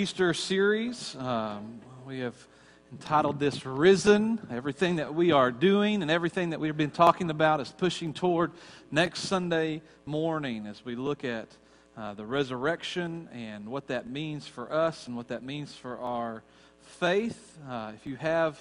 Easter 0.00 0.32
series. 0.32 1.14
Um, 1.16 1.78
we 2.06 2.20
have 2.20 2.34
entitled 2.90 3.38
this 3.38 3.66
Risen. 3.66 4.40
Everything 4.50 4.96
that 4.96 5.14
we 5.14 5.30
are 5.30 5.50
doing 5.50 6.00
and 6.00 6.10
everything 6.10 6.50
that 6.50 6.58
we've 6.58 6.74
been 6.74 6.90
talking 6.90 7.28
about 7.28 7.60
is 7.60 7.70
pushing 7.70 8.14
toward 8.14 8.50
next 8.90 9.24
Sunday 9.24 9.82
morning 10.06 10.66
as 10.66 10.82
we 10.86 10.96
look 10.96 11.22
at 11.22 11.48
uh, 11.98 12.14
the 12.14 12.24
resurrection 12.24 13.28
and 13.34 13.68
what 13.68 13.88
that 13.88 14.08
means 14.08 14.46
for 14.46 14.72
us 14.72 15.06
and 15.06 15.18
what 15.18 15.28
that 15.28 15.42
means 15.42 15.74
for 15.74 15.98
our 15.98 16.42
faith. 16.80 17.58
Uh, 17.68 17.92
if 17.94 18.06
you 18.06 18.16
have 18.16 18.58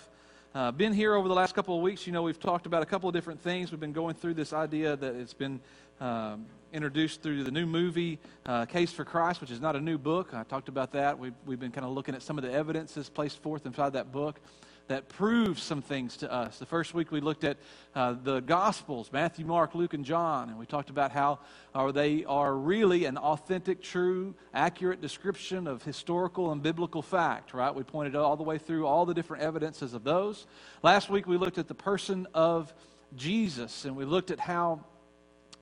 uh, 0.53 0.71
been 0.71 0.91
here 0.91 1.15
over 1.15 1.29
the 1.29 1.33
last 1.33 1.55
couple 1.55 1.77
of 1.77 1.81
weeks, 1.81 2.05
you 2.05 2.11
know 2.11 2.21
we've 2.21 2.37
talked 2.37 2.65
about 2.65 2.83
a 2.83 2.85
couple 2.85 3.07
of 3.07 3.15
different 3.15 3.41
things. 3.41 3.71
We've 3.71 3.79
been 3.79 3.93
going 3.93 4.15
through 4.15 4.33
this 4.33 4.51
idea 4.51 4.97
that 4.97 5.15
it's 5.15 5.33
been 5.33 5.61
um, 6.01 6.47
introduced 6.71 7.21
through 7.21 7.43
the 7.43 7.51
new 7.51 7.65
movie, 7.65 8.19
uh, 8.45 8.65
Case 8.65 8.91
for 8.91 9.03
Christ, 9.03 9.41
which 9.41 9.51
is 9.51 9.59
not 9.59 9.75
a 9.75 9.81
new 9.81 9.97
book. 9.97 10.33
I 10.33 10.43
talked 10.43 10.69
about 10.69 10.91
that. 10.93 11.17
We've, 11.17 11.33
we've 11.45 11.59
been 11.59 11.71
kind 11.71 11.85
of 11.85 11.93
looking 11.93 12.15
at 12.15 12.21
some 12.21 12.37
of 12.37 12.43
the 12.43 12.51
evidences 12.51 13.09
placed 13.09 13.41
forth 13.41 13.65
inside 13.65 13.93
that 13.93 14.11
book 14.11 14.39
that 14.87 15.07
proves 15.07 15.61
some 15.61 15.83
things 15.83 16.17
to 16.17 16.31
us. 16.31 16.57
The 16.57 16.65
first 16.65 16.95
week 16.95 17.11
we 17.11 17.21
looked 17.21 17.43
at 17.43 17.57
uh, 17.93 18.15
the 18.23 18.39
Gospels 18.39 19.11
Matthew, 19.13 19.45
Mark, 19.45 19.75
Luke, 19.75 19.93
and 19.93 20.03
John, 20.03 20.49
and 20.49 20.57
we 20.57 20.65
talked 20.65 20.89
about 20.89 21.11
how 21.11 21.39
uh, 21.75 21.91
they 21.91 22.25
are 22.25 22.55
really 22.55 23.05
an 23.05 23.17
authentic, 23.17 23.83
true, 23.83 24.33
accurate 24.51 24.99
description 24.99 25.67
of 25.67 25.83
historical 25.83 26.51
and 26.51 26.63
biblical 26.63 27.03
fact, 27.03 27.53
right? 27.53 27.73
We 27.73 27.83
pointed 27.83 28.15
all 28.15 28.35
the 28.35 28.43
way 28.43 28.57
through 28.57 28.87
all 28.87 29.05
the 29.05 29.13
different 29.13 29.43
evidences 29.43 29.93
of 29.93 30.03
those. 30.03 30.47
Last 30.81 31.09
week 31.09 31.27
we 31.27 31.37
looked 31.37 31.59
at 31.59 31.67
the 31.67 31.75
person 31.75 32.27
of 32.33 32.73
Jesus, 33.15 33.85
and 33.85 33.95
we 33.95 34.05
looked 34.05 34.31
at 34.31 34.39
how 34.39 34.85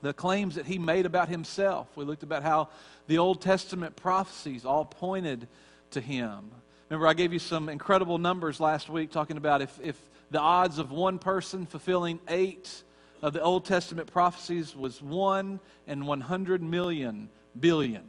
the 0.02 0.14
claims 0.14 0.56
that 0.56 0.66
he 0.66 0.78
made 0.78 1.06
about 1.06 1.30
himself. 1.30 1.88
We 1.96 2.06
looked 2.06 2.24
about 2.24 2.44
how 2.44 2.70
the 3.08 3.18
Old 3.18 3.42
Testament 3.42 3.96
prophecies 3.96 4.66
all 4.66 4.86
pointed 4.86 5.48
to 5.92 6.02
him. 6.02 6.52
Remember, 6.90 7.08
I 7.08 7.14
gave 7.14 7.34
you 7.34 7.40
some 7.40 7.70
incredible 7.70 8.18
numbers 8.18 8.60
last 8.60 8.90
week 8.90 9.12
talking 9.12 9.38
about 9.38 9.62
if, 9.62 9.78
if 9.84 10.00
the 10.32 10.40
odds 10.40 10.78
of 10.78 10.92
one 10.92 11.20
person 11.20 11.66
fulfilling 11.66 12.20
eight 12.28 12.84
of 13.22 13.34
the 13.34 13.42
Old 13.42 13.66
Testament 13.66 14.12
prophecies 14.12 14.76
was 14.76 15.02
one 15.02 15.60
in 15.88 16.06
100 16.06 16.62
million 16.62 17.30
billion. 17.60 18.04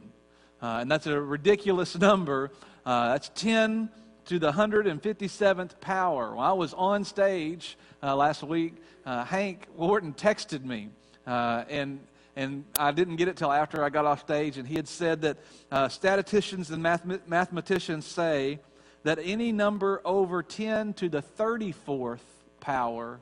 Uh, 0.61 0.79
and 0.81 0.91
that's 0.91 1.07
a 1.07 1.19
ridiculous 1.19 1.95
number. 1.99 2.51
Uh, 2.85 3.13
that's 3.13 3.29
10 3.35 3.89
to 4.25 4.39
the 4.39 4.51
157th 4.51 5.79
power. 5.79 6.35
When 6.35 6.45
I 6.45 6.53
was 6.53 6.73
on 6.73 7.03
stage 7.03 7.77
uh, 8.03 8.15
last 8.15 8.43
week, 8.43 8.75
uh, 9.05 9.25
Hank 9.25 9.67
Wharton 9.75 10.13
texted 10.13 10.63
me 10.63 10.89
uh, 11.29 11.63
and 11.69 11.99
and 12.35 12.63
I 12.77 12.91
didn't 12.91 13.17
get 13.17 13.27
it 13.27 13.35
till 13.35 13.51
after 13.51 13.83
I 13.83 13.89
got 13.89 14.05
off 14.05 14.21
stage. 14.21 14.57
And 14.57 14.65
he 14.65 14.75
had 14.75 14.87
said 14.87 15.21
that 15.21 15.37
uh, 15.71 15.89
statisticians 15.89 16.71
and 16.71 16.81
math- 16.81 17.27
mathematicians 17.27 18.05
say 18.05 18.59
that 19.03 19.19
any 19.21 19.51
number 19.51 20.01
over 20.05 20.41
10 20.41 20.93
to 20.93 21.09
the 21.09 21.21
34th 21.21 22.19
power 22.61 23.19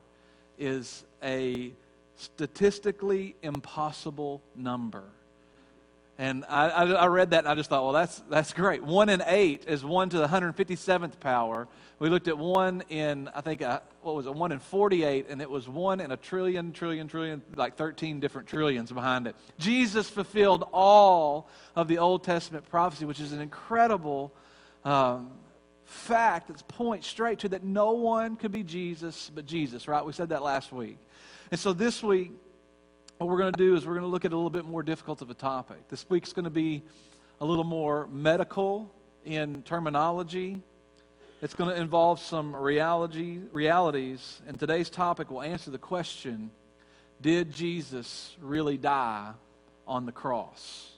is 0.56 1.04
a 1.20 1.72
statistically 2.14 3.34
impossible 3.42 4.40
number. 4.54 5.04
And 6.20 6.44
I, 6.48 6.68
I, 6.68 6.84
I, 6.84 7.06
read 7.06 7.30
that 7.30 7.40
and 7.40 7.48
I 7.48 7.54
just 7.54 7.70
thought, 7.70 7.84
well, 7.84 7.92
that's, 7.92 8.20
that's 8.28 8.52
great. 8.52 8.82
One 8.82 9.08
in 9.08 9.22
eight 9.24 9.66
is 9.68 9.84
one 9.84 10.08
to 10.10 10.18
the 10.18 10.26
157th 10.26 11.20
power. 11.20 11.68
We 12.00 12.10
looked 12.10 12.26
at 12.26 12.36
one 12.36 12.82
in, 12.88 13.30
I 13.36 13.40
think, 13.40 13.62
uh, 13.62 13.80
what 14.02 14.16
was 14.16 14.26
it, 14.26 14.34
one 14.34 14.50
in 14.50 14.58
48, 14.58 15.26
and 15.28 15.40
it 15.40 15.48
was 15.48 15.68
one 15.68 16.00
in 16.00 16.10
a 16.10 16.16
trillion, 16.16 16.72
trillion, 16.72 17.06
trillion, 17.06 17.42
like 17.54 17.76
13 17.76 18.18
different 18.18 18.48
trillions 18.48 18.90
behind 18.90 19.28
it. 19.28 19.36
Jesus 19.58 20.10
fulfilled 20.10 20.68
all 20.72 21.48
of 21.76 21.86
the 21.86 21.98
Old 21.98 22.24
Testament 22.24 22.68
prophecy, 22.68 23.04
which 23.04 23.20
is 23.20 23.30
an 23.30 23.40
incredible 23.40 24.32
um, 24.84 25.30
fact 25.84 26.48
that 26.48 26.66
points 26.66 27.06
straight 27.06 27.38
to 27.40 27.48
that 27.50 27.62
no 27.62 27.92
one 27.92 28.34
could 28.34 28.50
be 28.50 28.64
Jesus 28.64 29.30
but 29.32 29.46
Jesus, 29.46 29.86
right? 29.86 30.04
We 30.04 30.12
said 30.12 30.30
that 30.30 30.42
last 30.42 30.72
week. 30.72 30.98
And 31.52 31.60
so 31.60 31.72
this 31.72 32.02
week, 32.02 32.32
what 33.18 33.28
we're 33.28 33.38
going 33.38 33.52
to 33.52 33.58
do 33.58 33.74
is 33.74 33.84
we're 33.84 33.94
going 33.94 34.04
to 34.04 34.10
look 34.10 34.24
at 34.24 34.32
a 34.32 34.36
little 34.36 34.48
bit 34.48 34.64
more 34.64 34.84
difficult 34.84 35.22
of 35.22 35.30
a 35.30 35.34
topic. 35.34 35.88
This 35.88 36.08
week's 36.08 36.32
going 36.32 36.44
to 36.44 36.50
be 36.50 36.82
a 37.40 37.44
little 37.44 37.64
more 37.64 38.06
medical 38.12 38.88
in 39.24 39.62
terminology. 39.62 40.62
It's 41.42 41.54
going 41.54 41.68
to 41.70 41.80
involve 41.80 42.20
some 42.20 42.54
reality, 42.54 43.40
realities, 43.52 44.40
and 44.46 44.58
today's 44.58 44.88
topic 44.88 45.32
will 45.32 45.42
answer 45.42 45.72
the 45.72 45.78
question 45.78 46.52
Did 47.20 47.52
Jesus 47.52 48.36
really 48.40 48.76
die 48.76 49.32
on 49.88 50.06
the 50.06 50.12
cross? 50.12 50.92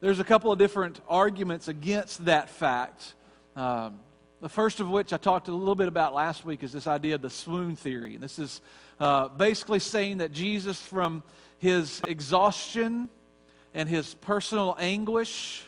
There's 0.00 0.20
a 0.20 0.24
couple 0.24 0.52
of 0.52 0.58
different 0.58 1.00
arguments 1.08 1.68
against 1.68 2.26
that 2.26 2.50
fact. 2.50 3.14
Um, 3.56 4.00
the 4.42 4.50
first 4.50 4.80
of 4.80 4.90
which 4.90 5.14
I 5.14 5.16
talked 5.16 5.48
a 5.48 5.52
little 5.52 5.74
bit 5.74 5.88
about 5.88 6.14
last 6.14 6.44
week 6.44 6.62
is 6.62 6.72
this 6.72 6.86
idea 6.86 7.14
of 7.14 7.22
the 7.22 7.30
swoon 7.30 7.74
theory. 7.74 8.14
And 8.14 8.22
this 8.22 8.38
is 8.38 8.60
uh, 9.00 9.28
basically 9.28 9.78
saying 9.78 10.18
that 10.18 10.32
Jesus, 10.32 10.80
from 10.80 11.22
his 11.58 12.00
exhaustion 12.06 13.08
and 13.74 13.88
his 13.88 14.14
personal 14.14 14.76
anguish, 14.78 15.62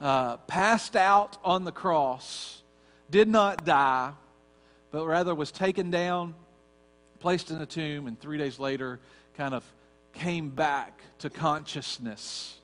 uh, 0.00 0.36
passed 0.38 0.96
out 0.96 1.38
on 1.44 1.64
the 1.64 1.72
cross, 1.72 2.62
did 3.10 3.28
not 3.28 3.64
die, 3.64 4.12
but 4.90 5.06
rather 5.06 5.34
was 5.34 5.52
taken 5.52 5.90
down, 5.90 6.34
placed 7.20 7.50
in 7.50 7.60
a 7.60 7.66
tomb, 7.66 8.06
and 8.06 8.18
three 8.20 8.38
days 8.38 8.58
later 8.58 8.98
kind 9.36 9.54
of 9.54 9.64
came 10.12 10.50
back 10.50 11.00
to 11.18 11.30
consciousness. 11.30 12.58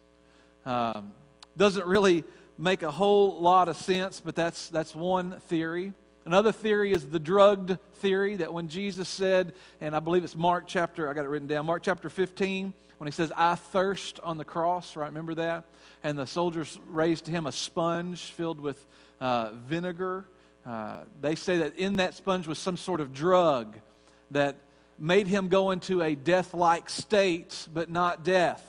Um, 0.66 1.12
doesn't 1.56 1.86
really 1.86 2.24
make 2.58 2.82
a 2.82 2.90
whole 2.90 3.40
lot 3.40 3.68
of 3.68 3.76
sense, 3.76 4.20
but 4.20 4.34
that's, 4.34 4.68
that's 4.68 4.94
one 4.94 5.40
theory. 5.48 5.92
Another 6.28 6.52
theory 6.52 6.92
is 6.92 7.06
the 7.06 7.18
drugged 7.18 7.78
theory 8.00 8.36
that 8.36 8.52
when 8.52 8.68
Jesus 8.68 9.08
said, 9.08 9.54
and 9.80 9.96
I 9.96 10.00
believe 10.00 10.24
it's 10.24 10.36
Mark 10.36 10.64
chapter, 10.66 11.08
I 11.08 11.14
got 11.14 11.24
it 11.24 11.28
written 11.28 11.48
down, 11.48 11.64
Mark 11.64 11.82
chapter 11.82 12.10
15, 12.10 12.74
when 12.98 13.06
he 13.06 13.12
says, 13.12 13.32
I 13.34 13.54
thirst 13.54 14.20
on 14.20 14.36
the 14.36 14.44
cross, 14.44 14.94
right? 14.94 15.06
Remember 15.06 15.34
that? 15.36 15.64
And 16.02 16.18
the 16.18 16.26
soldiers 16.26 16.78
raised 16.90 17.24
to 17.24 17.30
him 17.30 17.46
a 17.46 17.52
sponge 17.52 18.20
filled 18.20 18.60
with 18.60 18.86
uh, 19.22 19.52
vinegar. 19.68 20.26
Uh, 20.66 20.98
they 21.22 21.34
say 21.34 21.60
that 21.60 21.78
in 21.78 21.94
that 21.94 22.12
sponge 22.12 22.46
was 22.46 22.58
some 22.58 22.76
sort 22.76 23.00
of 23.00 23.14
drug 23.14 23.78
that 24.30 24.56
made 24.98 25.28
him 25.28 25.48
go 25.48 25.70
into 25.70 26.02
a 26.02 26.14
death 26.14 26.52
like 26.52 26.90
state, 26.90 27.66
but 27.72 27.88
not 27.88 28.22
death. 28.22 28.62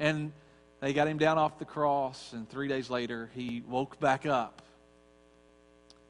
And 0.00 0.32
they 0.80 0.92
got 0.92 1.06
him 1.06 1.18
down 1.18 1.38
off 1.38 1.60
the 1.60 1.64
cross, 1.64 2.32
and 2.32 2.50
three 2.50 2.66
days 2.66 2.90
later, 2.90 3.30
he 3.36 3.62
woke 3.68 4.00
back 4.00 4.26
up. 4.26 4.62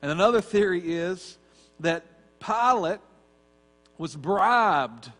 And 0.03 0.11
another 0.11 0.41
theory 0.41 0.95
is 0.95 1.39
that 1.81 2.05
Pilate 2.41 3.01
was 3.97 4.17
bribed 4.17 5.11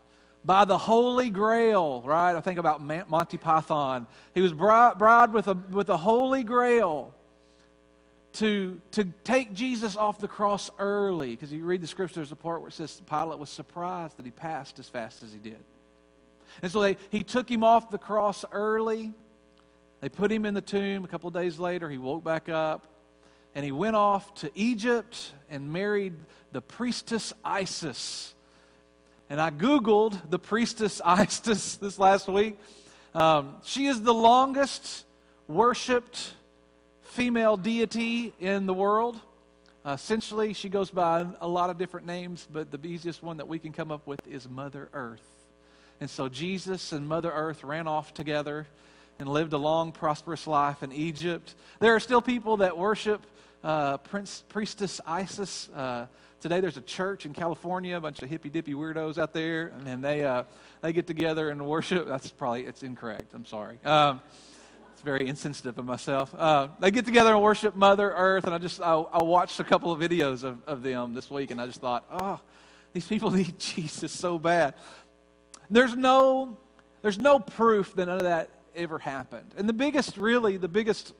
by 0.45 0.65
the 0.65 0.77
Holy 0.77 1.29
Grail, 1.29 2.01
right? 2.01 2.35
I 2.35 2.41
think 2.41 2.59
about 2.59 2.81
Monty 2.81 3.37
Python. 3.37 4.07
He 4.35 4.41
was 4.41 4.51
bribed 4.51 5.33
with 5.33 5.47
a, 5.47 5.53
with 5.71 5.89
a 5.89 5.95
Holy 5.95 6.43
Grail 6.43 7.13
to, 8.33 8.81
to 8.91 9.05
take 9.23 9.53
Jesus 9.53 9.95
off 9.95 10.19
the 10.19 10.27
cross 10.27 10.69
early. 10.79 11.31
Because 11.31 11.53
you 11.53 11.63
read 11.63 11.81
the 11.81 11.87
scripture, 11.87 12.15
there's 12.15 12.33
a 12.33 12.35
part 12.35 12.59
where 12.59 12.67
it 12.67 12.73
says 12.73 13.01
Pilate 13.09 13.39
was 13.39 13.49
surprised 13.49 14.17
that 14.17 14.25
he 14.25 14.31
passed 14.31 14.79
as 14.79 14.89
fast 14.89 15.23
as 15.23 15.31
he 15.31 15.39
did. 15.39 15.63
And 16.61 16.69
so 16.69 16.81
they, 16.81 16.97
he 17.09 17.23
took 17.23 17.49
him 17.49 17.63
off 17.63 17.89
the 17.89 17.97
cross 17.97 18.43
early. 18.51 19.13
They 20.01 20.09
put 20.09 20.29
him 20.29 20.45
in 20.45 20.53
the 20.53 20.61
tomb. 20.61 21.05
A 21.05 21.07
couple 21.07 21.29
of 21.29 21.33
days 21.33 21.57
later, 21.57 21.89
he 21.89 21.97
woke 21.97 22.25
back 22.25 22.49
up 22.49 22.85
and 23.55 23.63
he 23.63 23.71
went 23.71 23.95
off 23.95 24.33
to 24.35 24.51
Egypt 24.55 25.31
and 25.49 25.71
married 25.71 26.13
the 26.51 26.61
priestess 26.61 27.33
Isis. 27.43 28.33
And 29.29 29.39
I 29.39 29.49
Googled 29.51 30.29
the 30.29 30.39
priestess 30.39 31.01
Isis 31.05 31.77
this 31.77 31.99
last 31.99 32.27
week. 32.27 32.57
Um, 33.13 33.55
she 33.63 33.85
is 33.85 34.01
the 34.01 34.13
longest 34.13 35.05
worshiped 35.47 36.33
female 37.01 37.57
deity 37.57 38.33
in 38.39 38.65
the 38.65 38.73
world. 38.73 39.19
Uh, 39.85 39.91
essentially, 39.91 40.53
she 40.53 40.69
goes 40.69 40.89
by 40.89 41.25
a 41.41 41.47
lot 41.47 41.69
of 41.69 41.77
different 41.77 42.07
names, 42.07 42.47
but 42.51 42.71
the 42.71 42.79
easiest 42.87 43.21
one 43.21 43.37
that 43.37 43.47
we 43.47 43.59
can 43.59 43.73
come 43.73 43.91
up 43.91 44.07
with 44.07 44.25
is 44.27 44.49
Mother 44.49 44.89
Earth. 44.93 45.21
And 45.99 46.09
so 46.09 46.27
Jesus 46.27 46.91
and 46.91 47.07
Mother 47.07 47.31
Earth 47.31 47.63
ran 47.63 47.87
off 47.87 48.13
together 48.13 48.65
and 49.19 49.29
lived 49.29 49.53
a 49.53 49.57
long, 49.57 49.91
prosperous 49.91 50.47
life 50.47 50.83
in 50.83 50.91
Egypt. 50.91 51.53
There 51.79 51.93
are 51.93 51.99
still 51.99 52.21
people 52.21 52.57
that 52.57 52.77
worship 52.77 53.21
uh, 53.63 53.97
Prince, 53.97 54.43
Priestess 54.49 54.99
Isis. 55.05 55.69
Uh, 55.69 56.07
today 56.41 56.59
there's 56.59 56.77
a 56.77 56.81
church 56.81 57.25
in 57.25 57.33
California, 57.33 57.97
a 57.97 58.01
bunch 58.01 58.21
of 58.21 58.29
hippy 58.29 58.49
dippy 58.49 58.73
weirdos 58.73 59.17
out 59.17 59.33
there, 59.33 59.73
and 59.85 60.03
they, 60.03 60.23
uh, 60.23 60.43
they 60.81 60.93
get 60.93 61.07
together 61.07 61.49
and 61.49 61.65
worship. 61.65 62.07
That's 62.07 62.29
probably, 62.29 62.65
it's 62.65 62.83
incorrect. 62.83 63.33
I'm 63.33 63.45
sorry. 63.45 63.79
Um, 63.85 64.21
it's 64.91 65.01
very 65.01 65.27
insensitive 65.27 65.77
of 65.77 65.85
myself. 65.85 66.33
Uh, 66.37 66.67
they 66.79 66.91
get 66.91 67.05
together 67.05 67.33
and 67.33 67.41
worship 67.41 67.75
Mother 67.75 68.11
Earth, 68.11 68.45
and 68.45 68.53
I 68.53 68.57
just, 68.57 68.81
I, 68.81 68.93
I 68.93 69.23
watched 69.23 69.59
a 69.59 69.63
couple 69.63 69.91
of 69.91 69.99
videos 69.99 70.43
of, 70.43 70.61
of 70.67 70.83
them 70.83 71.13
this 71.13 71.31
week, 71.31 71.51
and 71.51 71.61
I 71.61 71.65
just 71.65 71.79
thought, 71.79 72.05
oh, 72.11 72.39
these 72.91 73.07
people 73.07 73.31
need 73.31 73.57
Jesus 73.59 74.11
so 74.11 74.37
bad. 74.37 74.73
There's 75.69 75.95
no, 75.95 76.57
there's 77.01 77.17
no 77.17 77.39
proof 77.39 77.95
that 77.95 78.07
none 78.07 78.17
of 78.17 78.23
that 78.23 78.49
ever 78.75 78.99
happened. 78.99 79.53
And 79.57 79.69
the 79.69 79.73
biggest, 79.73 80.17
really, 80.17 80.57
the 80.57 80.67
biggest 80.67 81.13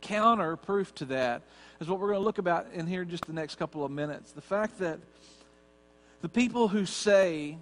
counter 0.00 0.56
proof 0.56 0.94
to 0.96 1.04
that 1.06 1.42
is 1.80 1.88
what 1.88 2.00
we're 2.00 2.08
going 2.08 2.20
to 2.20 2.24
look 2.24 2.38
about 2.38 2.66
in 2.72 2.86
here 2.86 3.02
in 3.02 3.10
just 3.10 3.26
the 3.26 3.32
next 3.32 3.56
couple 3.56 3.84
of 3.84 3.90
minutes. 3.90 4.32
The 4.32 4.40
fact 4.40 4.78
that 4.78 4.98
the 6.22 6.28
people 6.28 6.68
who 6.68 6.86
say 6.86 7.58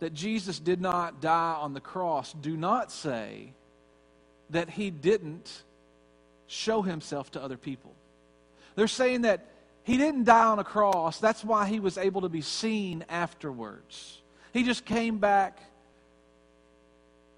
that 0.00 0.12
Jesus 0.12 0.58
did 0.58 0.80
not 0.80 1.20
die 1.20 1.54
on 1.54 1.72
the 1.72 1.80
cross 1.80 2.32
do 2.32 2.56
not 2.56 2.92
say 2.92 3.52
that 4.50 4.70
he 4.70 4.90
didn't 4.90 5.62
show 6.46 6.82
himself 6.82 7.30
to 7.32 7.42
other 7.42 7.56
people. 7.56 7.94
They're 8.74 8.88
saying 8.88 9.22
that 9.22 9.46
he 9.84 9.96
didn't 9.96 10.24
die 10.24 10.46
on 10.46 10.58
a 10.58 10.64
cross. 10.64 11.18
That's 11.18 11.44
why 11.44 11.68
he 11.68 11.80
was 11.80 11.96
able 11.96 12.22
to 12.22 12.28
be 12.28 12.42
seen 12.42 13.04
afterwards. 13.08 14.20
He 14.52 14.62
just 14.62 14.84
came 14.84 15.18
back 15.18 15.58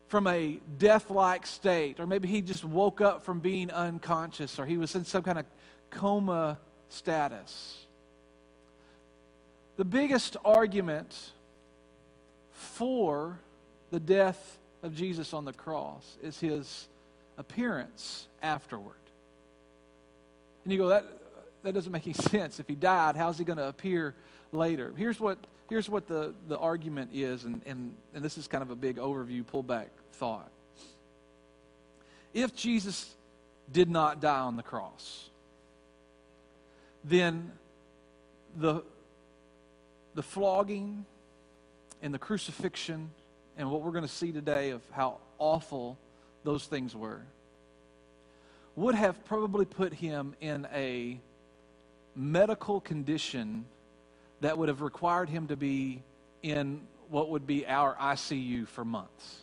from 0.08 0.26
a 0.26 0.58
death 0.78 1.10
like 1.10 1.46
state, 1.46 2.00
or 2.00 2.06
maybe 2.06 2.28
he 2.28 2.40
just 2.40 2.64
woke 2.64 3.00
up 3.00 3.24
from 3.24 3.40
being 3.40 3.70
unconscious, 3.70 4.58
or 4.58 4.66
he 4.66 4.76
was 4.76 4.94
in 4.94 5.04
some 5.04 5.22
kind 5.22 5.38
of 5.38 5.44
coma 5.90 6.58
status. 6.88 7.86
The 9.76 9.84
biggest 9.84 10.36
argument 10.44 11.14
for 12.52 13.38
the 13.90 14.00
death 14.00 14.58
of 14.82 14.94
Jesus 14.94 15.32
on 15.32 15.44
the 15.44 15.52
cross 15.52 16.16
is 16.22 16.40
his 16.40 16.88
appearance 17.36 18.26
afterward. 18.42 18.94
And 20.64 20.72
you 20.72 20.78
go, 20.78 20.88
that, 20.88 21.06
that 21.62 21.74
doesn't 21.74 21.92
make 21.92 22.06
any 22.06 22.12
sense. 22.14 22.58
If 22.60 22.66
he 22.66 22.74
died, 22.74 23.14
how's 23.14 23.38
he 23.38 23.44
going 23.44 23.58
to 23.58 23.68
appear 23.68 24.14
later? 24.52 24.92
Here's 24.96 25.20
what, 25.20 25.38
here's 25.68 25.88
what 25.88 26.06
the, 26.06 26.34
the 26.48 26.58
argument 26.58 27.10
is, 27.12 27.44
and, 27.44 27.60
and, 27.66 27.94
and 28.14 28.24
this 28.24 28.38
is 28.38 28.46
kind 28.46 28.62
of 28.62 28.70
a 28.70 28.76
big 28.76 28.96
overview, 28.96 29.44
pullback 29.44 29.88
thought. 30.12 30.50
If 32.34 32.54
Jesus 32.54 33.14
did 33.70 33.90
not 33.90 34.20
die 34.20 34.40
on 34.40 34.56
the 34.56 34.62
cross, 34.62 35.28
then 37.04 37.52
the, 38.56 38.82
the 40.14 40.22
flogging 40.22 41.04
and 42.02 42.14
the 42.14 42.18
crucifixion 42.18 43.10
and 43.56 43.70
what 43.70 43.82
we're 43.82 43.92
going 43.92 44.02
to 44.02 44.08
see 44.08 44.32
today 44.32 44.70
of 44.70 44.82
how 44.92 45.18
awful 45.38 45.98
those 46.44 46.64
things 46.64 46.94
were 46.94 47.22
would 48.76 48.94
have 48.94 49.24
probably 49.24 49.64
put 49.64 49.92
him 49.92 50.34
in 50.40 50.66
a 50.72 51.18
medical 52.14 52.80
condition 52.80 53.64
that 54.40 54.58
would 54.58 54.68
have 54.68 54.80
required 54.80 55.28
him 55.28 55.48
to 55.48 55.56
be 55.56 56.02
in 56.42 56.80
what 57.10 57.30
would 57.30 57.46
be 57.46 57.66
our 57.66 57.94
ICU 57.94 58.68
for 58.68 58.84
months. 58.84 59.42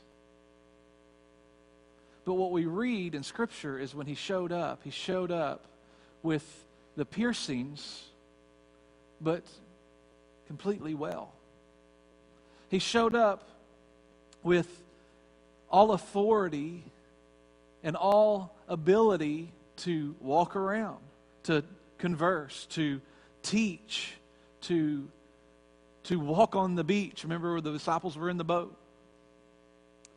But 2.26 2.36
what 2.36 2.52
we 2.52 2.66
read 2.66 3.14
in 3.14 3.24
Scripture 3.24 3.78
is 3.78 3.94
when 3.94 4.08
he 4.08 4.16
showed 4.16 4.52
up, 4.52 4.82
he 4.84 4.90
showed 4.90 5.32
up 5.32 5.66
with 6.24 6.44
the 6.96 7.06
piercings, 7.06 8.04
but 9.22 9.44
completely 10.48 10.96
well. 10.96 11.32
He 12.70 12.80
showed 12.80 13.16
up 13.16 13.48
with 14.44 14.68
all 15.70 15.92
authority 15.92 16.84
and 17.84 17.96
all 17.96 18.56
ability 18.68 19.50
to 19.78 20.16
walk 20.20 20.56
around, 20.56 20.98
to 21.44 21.64
converse, 21.98 22.66
to 22.72 23.02
teach, 23.44 24.14
to, 24.68 25.08
to 26.04 26.20
walk 26.20 26.56
on 26.56 26.76
the 26.76 26.84
beach. 26.84 27.24
Remember 27.24 27.54
where 27.54 27.62
the 27.62 27.72
disciples 27.72 28.18
were 28.18 28.30
in 28.30 28.38
the 28.38 28.44
boat? 28.44 28.76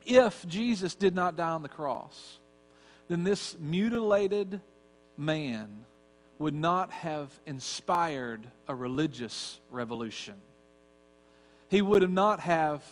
if 0.08 0.46
Jesus 0.46 0.94
did 0.94 1.14
not 1.14 1.36
die 1.36 1.50
on 1.50 1.62
the 1.62 1.68
cross, 1.68 2.38
then 3.08 3.24
this 3.24 3.56
mutilated 3.58 4.60
man 5.16 5.84
would 6.38 6.54
not 6.54 6.90
have 6.90 7.30
inspired 7.46 8.46
a 8.66 8.74
religious 8.74 9.60
revolution. 9.70 10.34
He 11.68 11.82
would 11.82 12.08
not 12.10 12.40
have 12.40 12.82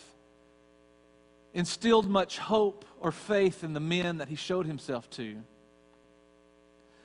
instilled 1.53 2.07
much 2.07 2.37
hope 2.37 2.85
or 2.99 3.11
faith 3.11 3.63
in 3.63 3.73
the 3.73 3.79
men 3.79 4.17
that 4.17 4.27
he 4.27 4.35
showed 4.35 4.67
himself 4.67 5.09
to. 5.11 5.37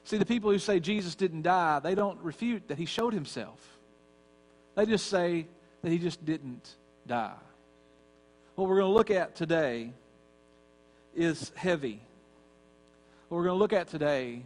See, 0.04 0.18
the 0.18 0.26
people 0.26 0.50
who 0.50 0.58
say 0.58 0.80
Jesus 0.80 1.14
didn't 1.14 1.42
die, 1.42 1.78
they 1.78 1.94
don't 1.94 2.20
refute 2.20 2.68
that 2.68 2.76
he 2.76 2.86
showed 2.86 3.14
himself. 3.14 3.71
They 4.74 4.86
just 4.86 5.06
say 5.06 5.46
that 5.82 5.90
he 5.90 5.98
just 5.98 6.24
didn't 6.24 6.76
die. 7.06 7.34
What 8.54 8.68
we're 8.68 8.80
going 8.80 8.90
to 8.90 8.94
look 8.94 9.10
at 9.10 9.34
today 9.34 9.92
is 11.14 11.52
heavy. 11.54 12.00
What 13.28 13.38
we're 13.38 13.44
going 13.44 13.56
to 13.56 13.58
look 13.58 13.72
at 13.72 13.88
today 13.88 14.42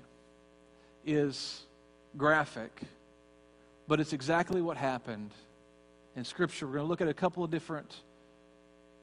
is 1.05 1.63
graphic, 2.17 2.81
but 3.87 4.01
it's 4.01 4.13
exactly 4.13 4.63
what 4.63 4.77
happened 4.77 5.31
in 6.17 6.25
Scripture. 6.25 6.67
We're 6.67 6.75
going 6.75 6.87
to 6.87 6.89
look 6.89 7.01
at 7.01 7.09
a 7.09 7.15
couple 7.15 7.45
of 7.45 7.51
different 7.51 7.95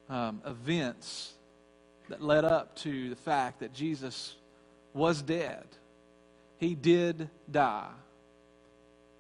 um, 0.10 0.42
events 0.46 1.34
that 2.10 2.22
led 2.22 2.44
up 2.44 2.76
to 2.78 3.10
the 3.10 3.16
fact 3.16 3.62
that 3.62 3.74
Jesus 3.74 4.36
was 4.94 5.22
dead. 5.22 5.66
He 6.58 6.76
did 6.76 7.30
die. 7.50 7.90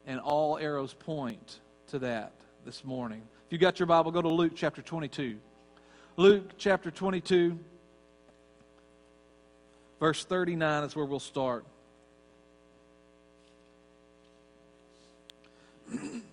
And 0.06 0.20
all 0.20 0.58
arrows 0.58 0.94
point 0.94 1.60
to 1.94 2.00
that 2.00 2.34
this 2.66 2.84
morning. 2.84 3.22
If 3.45 3.51
you 3.51 3.60
got 3.60 3.78
your 3.78 3.86
Bible, 3.86 4.10
go 4.10 4.24
to 4.24 4.28
Luke 4.28 4.54
chapter 4.56 4.81
22. 4.81 5.38
Luke 6.18 6.50
chapter 6.57 6.90
22. 6.90 7.60
Verse 10.00 10.25
39 10.25 10.86
is 10.86 10.95
where 10.95 11.06
we'll 11.06 11.19
start. 11.19 11.63
Many 15.92 16.24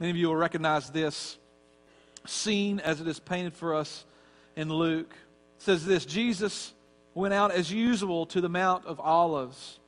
of 0.00 0.16
you 0.16 0.26
will 0.26 0.34
recognize 0.34 0.90
this 0.90 1.38
scene 2.26 2.80
as 2.80 3.00
it 3.00 3.06
is 3.06 3.20
painted 3.20 3.54
for 3.54 3.76
us 3.76 4.04
in 4.56 4.68
Luke. 4.68 5.12
It 5.58 5.62
says 5.62 5.86
this 5.86 6.04
Jesus 6.04 6.72
went 7.14 7.32
out 7.34 7.52
as 7.52 7.70
usual 7.70 8.26
to 8.26 8.40
the 8.40 8.48
Mount 8.48 8.84
of 8.84 8.98
Olives, 8.98 9.78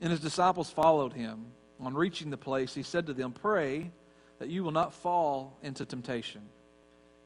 and 0.00 0.10
his 0.10 0.18
disciples 0.18 0.68
followed 0.68 1.12
him. 1.12 1.52
On 1.80 1.94
reaching 1.94 2.30
the 2.30 2.36
place, 2.36 2.74
he 2.74 2.82
said 2.82 3.06
to 3.06 3.12
them, 3.12 3.32
Pray 3.32 3.90
that 4.38 4.48
you 4.48 4.64
will 4.64 4.72
not 4.72 4.94
fall 4.94 5.56
into 5.62 5.84
temptation. 5.84 6.42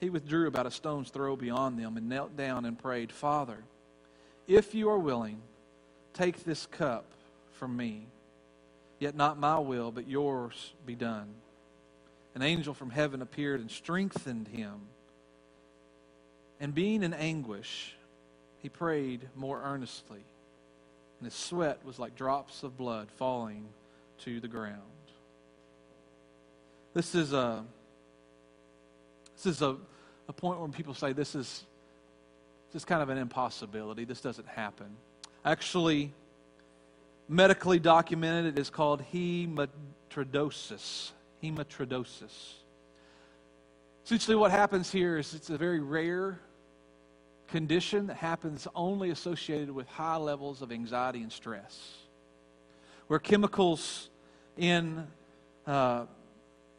He 0.00 0.10
withdrew 0.10 0.48
about 0.48 0.66
a 0.66 0.70
stone's 0.70 1.10
throw 1.10 1.36
beyond 1.36 1.78
them 1.78 1.96
and 1.96 2.08
knelt 2.08 2.36
down 2.36 2.64
and 2.64 2.78
prayed, 2.78 3.12
Father, 3.12 3.58
if 4.48 4.74
you 4.74 4.88
are 4.90 4.98
willing, 4.98 5.40
take 6.14 6.44
this 6.44 6.66
cup 6.66 7.04
from 7.52 7.76
me. 7.76 8.06
Yet 8.98 9.14
not 9.14 9.38
my 9.38 9.58
will, 9.58 9.90
but 9.92 10.08
yours 10.08 10.72
be 10.84 10.94
done. 10.94 11.28
An 12.34 12.42
angel 12.42 12.74
from 12.74 12.90
heaven 12.90 13.22
appeared 13.22 13.60
and 13.60 13.70
strengthened 13.70 14.48
him. 14.48 14.80
And 16.60 16.74
being 16.74 17.02
in 17.02 17.14
anguish, 17.14 17.94
he 18.58 18.68
prayed 18.68 19.28
more 19.34 19.62
earnestly. 19.62 20.24
And 21.18 21.26
his 21.26 21.34
sweat 21.34 21.84
was 21.84 21.98
like 21.98 22.16
drops 22.16 22.62
of 22.62 22.76
blood 22.76 23.08
falling 23.16 23.66
to 24.24 24.40
the 24.40 24.48
ground. 24.48 24.80
This 26.94 27.14
is 27.14 27.32
a 27.32 27.64
this 29.36 29.46
is 29.46 29.62
a, 29.62 29.76
a 30.28 30.32
point 30.32 30.60
where 30.60 30.68
people 30.68 30.94
say 30.94 31.12
this 31.12 31.34
is 31.34 31.64
is 32.74 32.84
kind 32.84 33.02
of 33.02 33.08
an 33.08 33.18
impossibility. 33.18 34.04
This 34.04 34.20
doesn't 34.20 34.46
happen. 34.46 34.96
Actually, 35.44 36.12
medically 37.28 37.78
documented, 37.78 38.58
it 38.58 38.60
is 38.60 38.70
called 38.70 39.02
hematidrosis. 39.12 41.12
Hematidrosis. 41.42 42.54
Essentially, 44.04 44.36
what 44.36 44.50
happens 44.50 44.92
here 44.92 45.18
is 45.18 45.34
it's 45.34 45.50
a 45.50 45.58
very 45.58 45.80
rare 45.80 46.38
condition 47.48 48.06
that 48.08 48.16
happens 48.16 48.68
only 48.74 49.10
associated 49.10 49.70
with 49.70 49.88
high 49.88 50.16
levels 50.16 50.62
of 50.62 50.70
anxiety 50.70 51.22
and 51.22 51.32
stress, 51.32 51.94
where 53.08 53.18
chemicals 53.18 54.09
in 54.56 55.06
uh, 55.66 56.06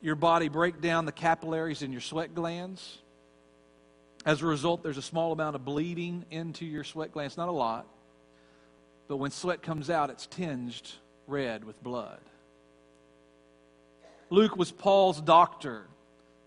your 0.01 0.16
body 0.16 0.50
break 0.50 0.82
down 0.82 1.06
the 1.06 1.12
capillaries 1.12 1.82
in 1.82 1.92
your 1.92 2.01
sweat 2.01 2.34
glands 2.36 3.00
as 4.25 4.42
a 4.42 4.46
result, 4.46 4.84
there's 4.84 4.98
a 4.98 5.01
small 5.01 5.32
amount 5.32 5.56
of 5.56 5.66
bleeding 5.66 6.25
into 6.30 6.66
your 6.66 6.84
sweat 6.84 7.12
glands, 7.12 7.38
not 7.38 7.50
a 7.50 7.54
lot. 7.54 7.88
But 9.08 9.18
when 9.18 9.32
sweat 9.32 9.62
comes 9.62 9.90
out, 9.90 10.10
it's 10.10 10.28
tinged 10.28 10.92
red 11.28 11.63
with 11.63 11.82
blood. 11.82 12.20
Luke 14.30 14.56
was 14.56 14.72
Paul's 14.72 15.20
doctor. 15.20 15.86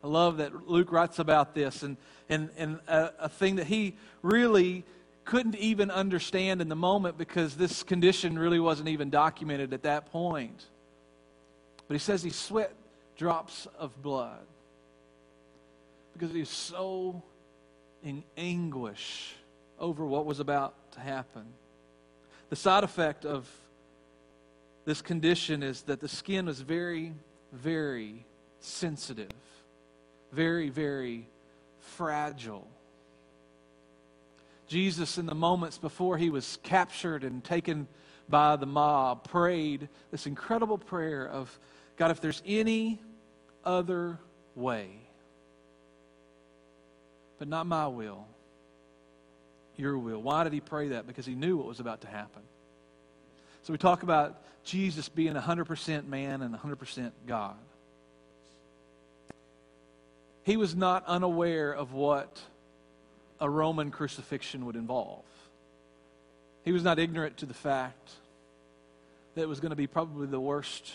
I 0.02 0.06
love 0.06 0.36
that 0.36 0.68
Luke 0.68 0.92
writes 0.92 1.18
about 1.18 1.54
this 1.54 1.82
and, 1.82 1.96
and, 2.28 2.50
and 2.56 2.78
a, 2.86 3.12
a 3.20 3.28
thing 3.28 3.56
that 3.56 3.66
he 3.66 3.96
really 4.22 4.84
couldn't 5.24 5.56
even 5.56 5.90
understand 5.90 6.60
in 6.60 6.68
the 6.68 6.76
moment 6.76 7.18
because 7.18 7.56
this 7.56 7.82
condition 7.82 8.38
really 8.38 8.60
wasn't 8.60 8.88
even 8.88 9.10
documented 9.10 9.72
at 9.72 9.82
that 9.82 10.12
point. 10.12 10.64
But 11.88 11.94
he 11.94 11.98
says 11.98 12.22
he 12.22 12.30
sweat 12.30 12.72
drops 13.16 13.66
of 13.78 14.02
blood 14.02 14.46
because 16.12 16.32
he 16.32 16.40
was 16.40 16.48
so 16.48 17.22
in 18.02 18.22
anguish 18.36 19.34
over 19.78 20.04
what 20.06 20.26
was 20.26 20.40
about 20.40 20.74
to 20.92 21.00
happen. 21.00 21.44
The 22.50 22.56
side 22.56 22.84
effect 22.84 23.24
of 23.24 23.48
this 24.84 25.02
condition 25.02 25.62
is 25.62 25.82
that 25.82 26.00
the 26.00 26.08
skin 26.08 26.46
was 26.46 26.60
very, 26.60 27.14
very 27.52 28.24
sensitive, 28.60 29.30
very, 30.32 30.68
very 30.68 31.26
fragile. 31.80 32.68
Jesus, 34.66 35.18
in 35.18 35.26
the 35.26 35.34
moments 35.34 35.78
before 35.78 36.16
he 36.16 36.30
was 36.30 36.58
captured 36.62 37.24
and 37.24 37.42
taken 37.42 37.86
by 38.28 38.56
the 38.56 38.66
mob, 38.66 39.28
prayed 39.28 39.88
this 40.10 40.26
incredible 40.26 40.78
prayer 40.78 41.28
of 41.28 41.58
God, 41.96 42.10
if 42.10 42.20
there's 42.20 42.42
any 42.46 43.00
other 43.64 44.18
way, 44.54 44.88
but 47.38 47.48
not 47.48 47.66
my 47.66 47.86
will, 47.86 48.26
your 49.76 49.98
will. 49.98 50.20
Why 50.20 50.44
did 50.44 50.52
he 50.52 50.60
pray 50.60 50.88
that? 50.88 51.06
Because 51.06 51.26
he 51.26 51.34
knew 51.34 51.56
what 51.56 51.66
was 51.66 51.80
about 51.80 52.02
to 52.02 52.06
happen. 52.06 52.42
So 53.62 53.72
we 53.72 53.78
talk 53.78 54.02
about 54.02 54.40
Jesus 54.64 55.08
being 55.08 55.34
100% 55.34 56.06
man 56.06 56.42
and 56.42 56.54
100% 56.54 57.12
God. 57.26 57.56
He 60.44 60.56
was 60.56 60.74
not 60.76 61.04
unaware 61.06 61.72
of 61.72 61.92
what 61.92 62.40
a 63.40 63.48
Roman 63.48 63.90
crucifixion 63.90 64.66
would 64.66 64.76
involve. 64.76 65.24
He 66.64 66.72
was 66.72 66.82
not 66.82 66.98
ignorant 66.98 67.38
to 67.38 67.46
the 67.46 67.54
fact 67.54 68.10
that 69.34 69.42
it 69.42 69.48
was 69.48 69.60
going 69.60 69.70
to 69.70 69.76
be 69.76 69.86
probably 69.86 70.26
the 70.26 70.40
worst 70.40 70.92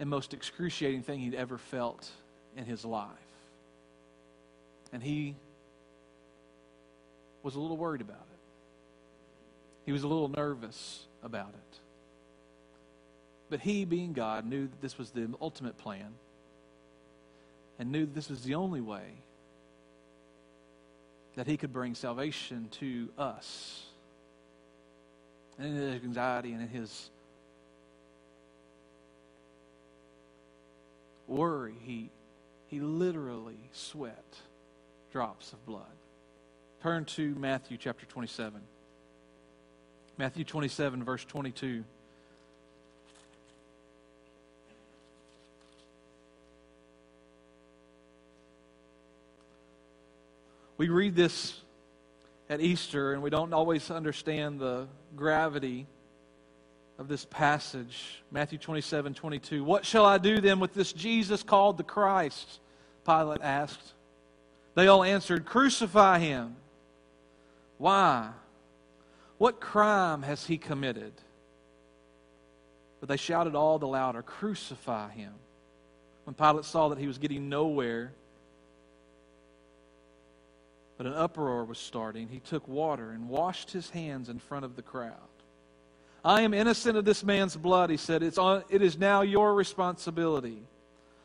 and 0.00 0.08
most 0.08 0.32
excruciating 0.32 1.02
thing 1.02 1.20
he'd 1.20 1.34
ever 1.34 1.58
felt 1.58 2.10
in 2.56 2.64
his 2.64 2.84
life. 2.84 3.06
And 4.92 5.02
he 5.02 5.36
was 7.42 7.54
a 7.54 7.60
little 7.60 7.76
worried 7.76 8.00
about 8.00 8.16
it. 8.16 8.38
He 9.84 9.92
was 9.92 10.02
a 10.02 10.08
little 10.08 10.28
nervous 10.28 11.04
about 11.22 11.50
it. 11.50 11.78
But 13.50 13.60
he, 13.60 13.84
being 13.84 14.14
God, 14.14 14.46
knew 14.46 14.62
that 14.62 14.80
this 14.80 14.96
was 14.96 15.10
the 15.10 15.28
ultimate 15.40 15.76
plan 15.76 16.14
and 17.78 17.92
knew 17.92 18.06
that 18.06 18.14
this 18.14 18.30
was 18.30 18.42
the 18.42 18.54
only 18.54 18.80
way 18.80 19.04
that 21.34 21.46
he 21.46 21.56
could 21.56 21.72
bring 21.72 21.94
salvation 21.94 22.68
to 22.72 23.08
us. 23.18 23.82
And 25.58 25.68
in 25.68 25.92
his 25.92 26.04
anxiety 26.04 26.52
and 26.52 26.62
in 26.62 26.68
his 26.68 27.10
worry, 31.30 31.74
he, 31.82 32.10
he 32.66 32.80
literally 32.80 33.58
sweat 33.72 34.36
drops 35.12 35.52
of 35.52 35.64
blood. 35.64 35.84
Turn 36.82 37.04
to 37.04 37.34
Matthew 37.36 37.76
chapter 37.78 38.06
27. 38.06 38.60
Matthew 40.18 40.44
27, 40.44 41.04
verse 41.04 41.24
22. 41.24 41.84
We 50.76 50.88
read 50.88 51.14
this 51.14 51.60
at 52.48 52.60
Easter, 52.60 53.12
and 53.12 53.22
we 53.22 53.28
don't 53.28 53.52
always 53.52 53.90
understand 53.90 54.58
the 54.58 54.88
gravity 55.14 55.86
of 57.00 57.08
this 57.08 57.24
passage. 57.24 58.22
Matthew 58.30 58.58
27 58.58 59.14
22. 59.14 59.64
What 59.64 59.86
shall 59.86 60.04
I 60.04 60.18
do 60.18 60.38
then 60.38 60.60
with 60.60 60.74
this 60.74 60.92
Jesus 60.92 61.42
called 61.42 61.78
the 61.78 61.82
Christ? 61.82 62.60
Pilate 63.06 63.40
asked. 63.40 63.94
They 64.74 64.86
all 64.86 65.02
answered, 65.02 65.46
Crucify 65.46 66.18
him. 66.18 66.56
Why? 67.78 68.28
What 69.38 69.60
crime 69.60 70.22
has 70.22 70.46
he 70.46 70.58
committed? 70.58 71.14
But 73.00 73.08
they 73.08 73.16
shouted 73.16 73.54
all 73.54 73.78
the 73.78 73.88
louder, 73.88 74.20
Crucify 74.20 75.12
him. 75.12 75.32
When 76.24 76.34
Pilate 76.34 76.66
saw 76.66 76.90
that 76.90 76.98
he 76.98 77.06
was 77.06 77.16
getting 77.16 77.48
nowhere, 77.48 78.12
but 80.98 81.06
an 81.06 81.14
uproar 81.14 81.64
was 81.64 81.78
starting. 81.78 82.28
He 82.28 82.40
took 82.40 82.68
water 82.68 83.10
and 83.10 83.30
washed 83.30 83.70
his 83.70 83.88
hands 83.88 84.28
in 84.28 84.38
front 84.38 84.66
of 84.66 84.76
the 84.76 84.82
crowd. 84.82 85.29
I 86.24 86.42
am 86.42 86.52
innocent 86.52 86.96
of 86.96 87.04
this 87.04 87.24
man's 87.24 87.56
blood, 87.56 87.90
he 87.90 87.96
said. 87.96 88.22
It's 88.22 88.38
on, 88.38 88.64
it 88.68 88.82
is 88.82 88.98
now 88.98 89.22
your 89.22 89.54
responsibility. 89.54 90.62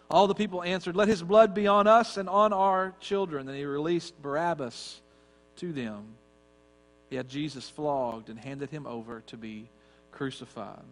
All 0.10 0.28
the 0.28 0.36
people 0.36 0.64
answered, 0.64 0.96
Let 0.96 1.08
his 1.08 1.22
blood 1.22 1.54
be 1.54 1.68
on 1.68 1.88
us 1.88 2.18
and 2.18 2.30
on 2.30 2.54
our 2.54 2.94
children. 3.00 3.46
Then 3.46 3.56
he 3.56 3.66
released 3.66 4.22
Barabbas 4.22 5.02
to 5.58 5.74
them. 5.74 6.06
He 7.10 7.16
had 7.16 7.28
Jesus 7.28 7.70
flogged 7.70 8.30
and 8.30 8.40
handed 8.40 8.70
him 8.70 8.88
over 8.88 9.22
to 9.28 9.38
be 9.38 9.68
crucified. 10.12 10.84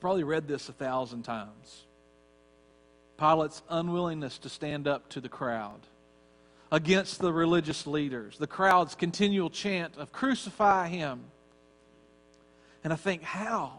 Probably 0.00 0.24
read 0.24 0.46
this 0.46 0.68
a 0.68 0.72
thousand 0.72 1.22
times. 1.22 1.84
Pilate's 3.16 3.62
unwillingness 3.70 4.38
to 4.38 4.48
stand 4.48 4.86
up 4.86 5.08
to 5.10 5.20
the 5.20 5.28
crowd 5.28 5.80
against 6.70 7.20
the 7.20 7.32
religious 7.32 7.86
leaders. 7.86 8.36
The 8.36 8.46
crowd's 8.46 8.94
continual 8.94 9.50
chant 9.50 9.96
of 9.96 10.12
crucify 10.12 10.88
him. 10.88 11.24
And 12.84 12.92
I 12.92 12.96
think, 12.96 13.22
how? 13.22 13.72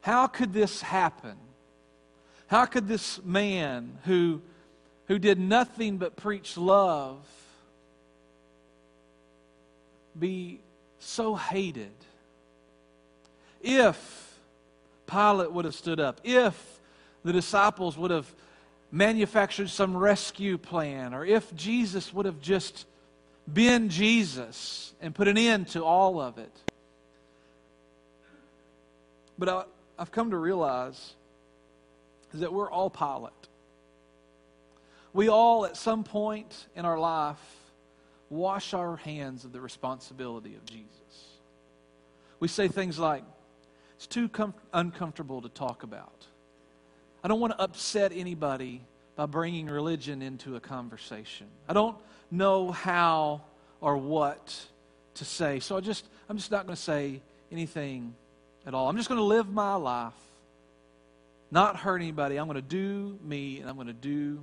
How 0.00 0.28
could 0.28 0.52
this 0.52 0.80
happen? 0.80 1.36
How 2.46 2.64
could 2.64 2.86
this 2.86 3.22
man 3.24 3.98
who, 4.04 4.40
who 5.08 5.18
did 5.18 5.38
nothing 5.38 5.98
but 5.98 6.16
preach 6.16 6.56
love 6.56 7.18
be 10.18 10.60
so 11.00 11.34
hated? 11.34 11.92
If 13.60 14.38
Pilate 15.06 15.52
would 15.52 15.64
have 15.64 15.74
stood 15.74 15.98
up, 15.98 16.20
if 16.24 16.80
the 17.24 17.32
disciples 17.32 17.98
would 17.98 18.10
have 18.10 18.32
manufactured 18.90 19.70
some 19.70 19.96
rescue 19.96 20.58
plan, 20.58 21.14
or 21.14 21.24
if 21.24 21.54
Jesus 21.54 22.12
would 22.12 22.26
have 22.26 22.40
just 22.40 22.86
been 23.50 23.88
Jesus 23.88 24.92
and 25.00 25.14
put 25.14 25.26
an 25.26 25.38
end 25.38 25.68
to 25.68 25.82
all 25.82 26.20
of 26.20 26.38
it. 26.38 26.54
But 29.42 29.48
I, 29.48 29.64
have 29.98 30.12
come 30.12 30.30
to 30.30 30.36
realize 30.36 31.16
is 32.32 32.38
that 32.38 32.52
we're 32.52 32.70
all 32.70 32.88
Pilate. 32.88 33.32
We 35.12 35.26
all, 35.26 35.66
at 35.66 35.76
some 35.76 36.04
point 36.04 36.68
in 36.76 36.84
our 36.84 36.96
life, 36.96 37.40
wash 38.30 38.72
our 38.72 38.94
hands 38.94 39.44
of 39.44 39.50
the 39.50 39.60
responsibility 39.60 40.54
of 40.54 40.64
Jesus. 40.64 40.86
We 42.38 42.46
say 42.46 42.68
things 42.68 43.00
like, 43.00 43.24
it's 43.96 44.06
too 44.06 44.28
com- 44.28 44.54
uncomfortable 44.72 45.42
to 45.42 45.48
talk 45.48 45.82
about. 45.82 46.24
I 47.24 47.26
don't 47.26 47.40
want 47.40 47.52
to 47.54 47.60
upset 47.60 48.12
anybody 48.14 48.80
by 49.16 49.26
bringing 49.26 49.66
religion 49.66 50.22
into 50.22 50.54
a 50.54 50.60
conversation. 50.60 51.48
I 51.68 51.72
don't 51.72 51.96
know 52.30 52.70
how 52.70 53.40
or 53.80 53.96
what 53.96 54.66
to 55.14 55.24
say. 55.24 55.58
So 55.58 55.76
I 55.76 55.80
just 55.80 56.06
I'm 56.28 56.36
just 56.36 56.52
not 56.52 56.64
going 56.64 56.76
to 56.76 56.80
say 56.80 57.20
anything 57.50 58.14
at 58.66 58.74
all. 58.74 58.88
I'm 58.88 58.96
just 58.96 59.08
going 59.08 59.18
to 59.18 59.24
live 59.24 59.48
my 59.48 59.74
life 59.74 60.14
not 61.52 61.76
hurt 61.76 62.00
anybody. 62.00 62.38
I'm 62.38 62.46
going 62.46 62.56
to 62.56 62.62
do 62.62 63.18
me 63.22 63.60
and 63.60 63.68
I'm 63.68 63.76
going 63.76 63.86
to 63.86 63.92
do 63.92 64.42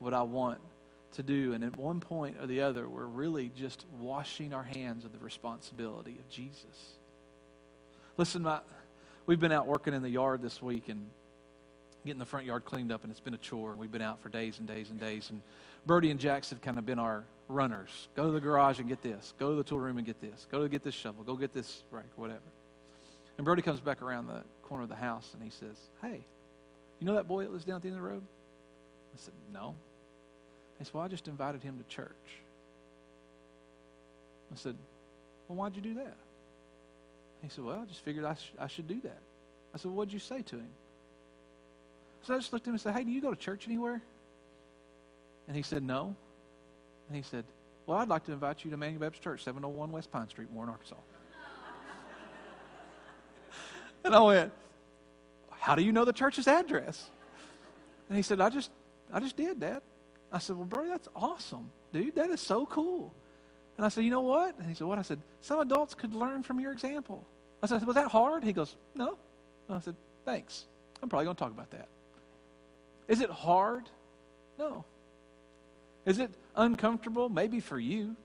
what 0.00 0.12
I 0.12 0.22
want 0.22 0.58
to 1.12 1.22
do. 1.22 1.52
And 1.54 1.62
at 1.62 1.76
one 1.78 2.00
point 2.00 2.36
or 2.40 2.48
the 2.48 2.62
other, 2.62 2.88
we're 2.88 3.06
really 3.06 3.50
just 3.56 3.86
washing 4.00 4.52
our 4.52 4.64
hands 4.64 5.04
of 5.04 5.12
the 5.12 5.20
responsibility 5.20 6.16
of 6.18 6.28
Jesus. 6.28 6.96
Listen, 8.16 8.42
my, 8.42 8.58
we've 9.26 9.38
been 9.38 9.52
out 9.52 9.68
working 9.68 9.94
in 9.94 10.02
the 10.02 10.10
yard 10.10 10.42
this 10.42 10.60
week 10.60 10.88
and 10.88 11.06
getting 12.04 12.18
the 12.18 12.26
front 12.26 12.44
yard 12.44 12.64
cleaned 12.64 12.90
up, 12.90 13.04
and 13.04 13.12
it's 13.12 13.20
been 13.20 13.34
a 13.34 13.38
chore. 13.38 13.76
We've 13.78 13.92
been 13.92 14.02
out 14.02 14.20
for 14.20 14.28
days 14.28 14.58
and 14.58 14.66
days 14.66 14.90
and 14.90 14.98
days. 14.98 15.30
And 15.30 15.40
Brody 15.86 16.10
and 16.10 16.18
Jax 16.18 16.50
have 16.50 16.60
kind 16.60 16.76
of 16.76 16.84
been 16.84 16.98
our 16.98 17.22
runners. 17.46 18.08
Go 18.16 18.26
to 18.26 18.32
the 18.32 18.40
garage 18.40 18.80
and 18.80 18.88
get 18.88 19.00
this. 19.00 19.32
Go 19.38 19.50
to 19.50 19.56
the 19.56 19.64
tool 19.64 19.78
room 19.78 19.98
and 19.98 20.06
get 20.06 20.20
this. 20.20 20.48
Go 20.50 20.62
to 20.62 20.68
get 20.68 20.82
this 20.82 20.94
shovel. 20.94 21.22
Go 21.22 21.36
get 21.36 21.54
this 21.54 21.84
rake, 21.92 22.06
whatever. 22.16 22.40
And 23.38 23.44
Brody 23.44 23.62
comes 23.62 23.80
back 23.80 24.02
around 24.02 24.26
the 24.26 24.42
corner 24.64 24.82
of 24.82 24.88
the 24.88 24.96
house 24.96 25.30
and 25.32 25.42
he 25.42 25.50
says, 25.50 25.76
Hey, 26.02 26.20
you 27.00 27.06
know 27.06 27.14
that 27.14 27.28
boy 27.28 27.44
that 27.44 27.52
lives 27.52 27.64
down 27.64 27.76
at 27.76 27.82
the 27.82 27.88
end 27.88 27.96
of 27.96 28.02
the 28.02 28.08
road? 28.08 28.22
I 29.14 29.18
said, 29.18 29.34
No. 29.52 29.74
He 30.78 30.84
said, 30.84 30.94
Well, 30.94 31.04
I 31.04 31.08
just 31.08 31.28
invited 31.28 31.62
him 31.62 31.78
to 31.78 31.94
church. 31.94 32.10
I 34.52 34.56
said, 34.56 34.74
Well, 35.46 35.56
why'd 35.56 35.76
you 35.76 35.82
do 35.82 35.94
that? 35.94 36.16
He 37.42 37.48
said, 37.48 37.64
Well, 37.64 37.80
I 37.80 37.84
just 37.86 38.04
figured 38.04 38.24
I, 38.24 38.34
sh- 38.34 38.52
I 38.58 38.66
should 38.66 38.88
do 38.88 39.00
that. 39.02 39.18
I 39.72 39.78
said, 39.78 39.86
well, 39.86 39.98
What'd 39.98 40.12
you 40.12 40.18
say 40.18 40.42
to 40.42 40.56
him? 40.56 40.70
So 42.24 42.34
I 42.34 42.38
just 42.38 42.52
looked 42.52 42.64
at 42.64 42.68
him 42.68 42.74
and 42.74 42.80
said, 42.80 42.94
Hey, 42.94 43.04
do 43.04 43.10
you 43.10 43.22
go 43.22 43.30
to 43.32 43.40
church 43.40 43.66
anywhere? 43.66 44.02
And 45.46 45.56
he 45.56 45.62
said, 45.62 45.84
No. 45.84 46.14
And 47.08 47.16
he 47.16 47.22
said, 47.22 47.44
Well, 47.86 47.98
I'd 47.98 48.08
like 48.08 48.24
to 48.26 48.32
invite 48.32 48.64
you 48.64 48.70
to 48.70 48.74
Emmanuel 48.74 49.00
Baptist 49.00 49.22
Church, 49.22 49.44
701 49.44 49.92
West 49.92 50.10
Pine 50.10 50.28
Street, 50.28 50.50
Warren, 50.50 50.70
Arkansas. 50.70 50.96
And 54.08 54.16
I 54.16 54.20
went, 54.20 54.52
How 55.50 55.74
do 55.74 55.82
you 55.82 55.92
know 55.92 56.04
the 56.04 56.12
church's 56.12 56.48
address? 56.48 57.10
And 58.08 58.16
he 58.16 58.22
said, 58.22 58.40
I 58.40 58.48
just 58.48 58.70
I 59.12 59.20
just 59.20 59.36
did, 59.36 59.60
Dad. 59.60 59.82
I 60.32 60.38
said, 60.38 60.56
Well, 60.56 60.66
bro, 60.66 60.86
that's 60.88 61.08
awesome, 61.14 61.70
dude. 61.92 62.14
That 62.16 62.30
is 62.30 62.40
so 62.40 62.66
cool. 62.66 63.12
And 63.76 63.86
I 63.86 63.88
said, 63.88 64.04
You 64.04 64.10
know 64.10 64.22
what? 64.22 64.58
And 64.58 64.68
he 64.68 64.74
said, 64.74 64.86
What? 64.86 64.98
I 64.98 65.02
said, 65.02 65.20
Some 65.40 65.60
adults 65.60 65.94
could 65.94 66.14
learn 66.14 66.42
from 66.42 66.60
your 66.60 66.72
example. 66.72 67.24
I 67.62 67.66
said, 67.66 67.84
Was 67.86 67.94
that 67.94 68.08
hard? 68.08 68.44
He 68.44 68.52
goes, 68.52 68.76
No. 68.94 69.16
And 69.68 69.76
I 69.76 69.80
said, 69.80 69.94
Thanks. 70.24 70.66
I'm 71.02 71.08
probably 71.08 71.26
going 71.26 71.36
to 71.36 71.40
talk 71.40 71.52
about 71.52 71.70
that. 71.70 71.88
Is 73.06 73.20
it 73.20 73.30
hard? 73.30 73.84
No. 74.58 74.84
Is 76.04 76.18
it 76.18 76.30
uncomfortable? 76.56 77.28
Maybe 77.28 77.60
for 77.60 77.78
you. 77.78 78.16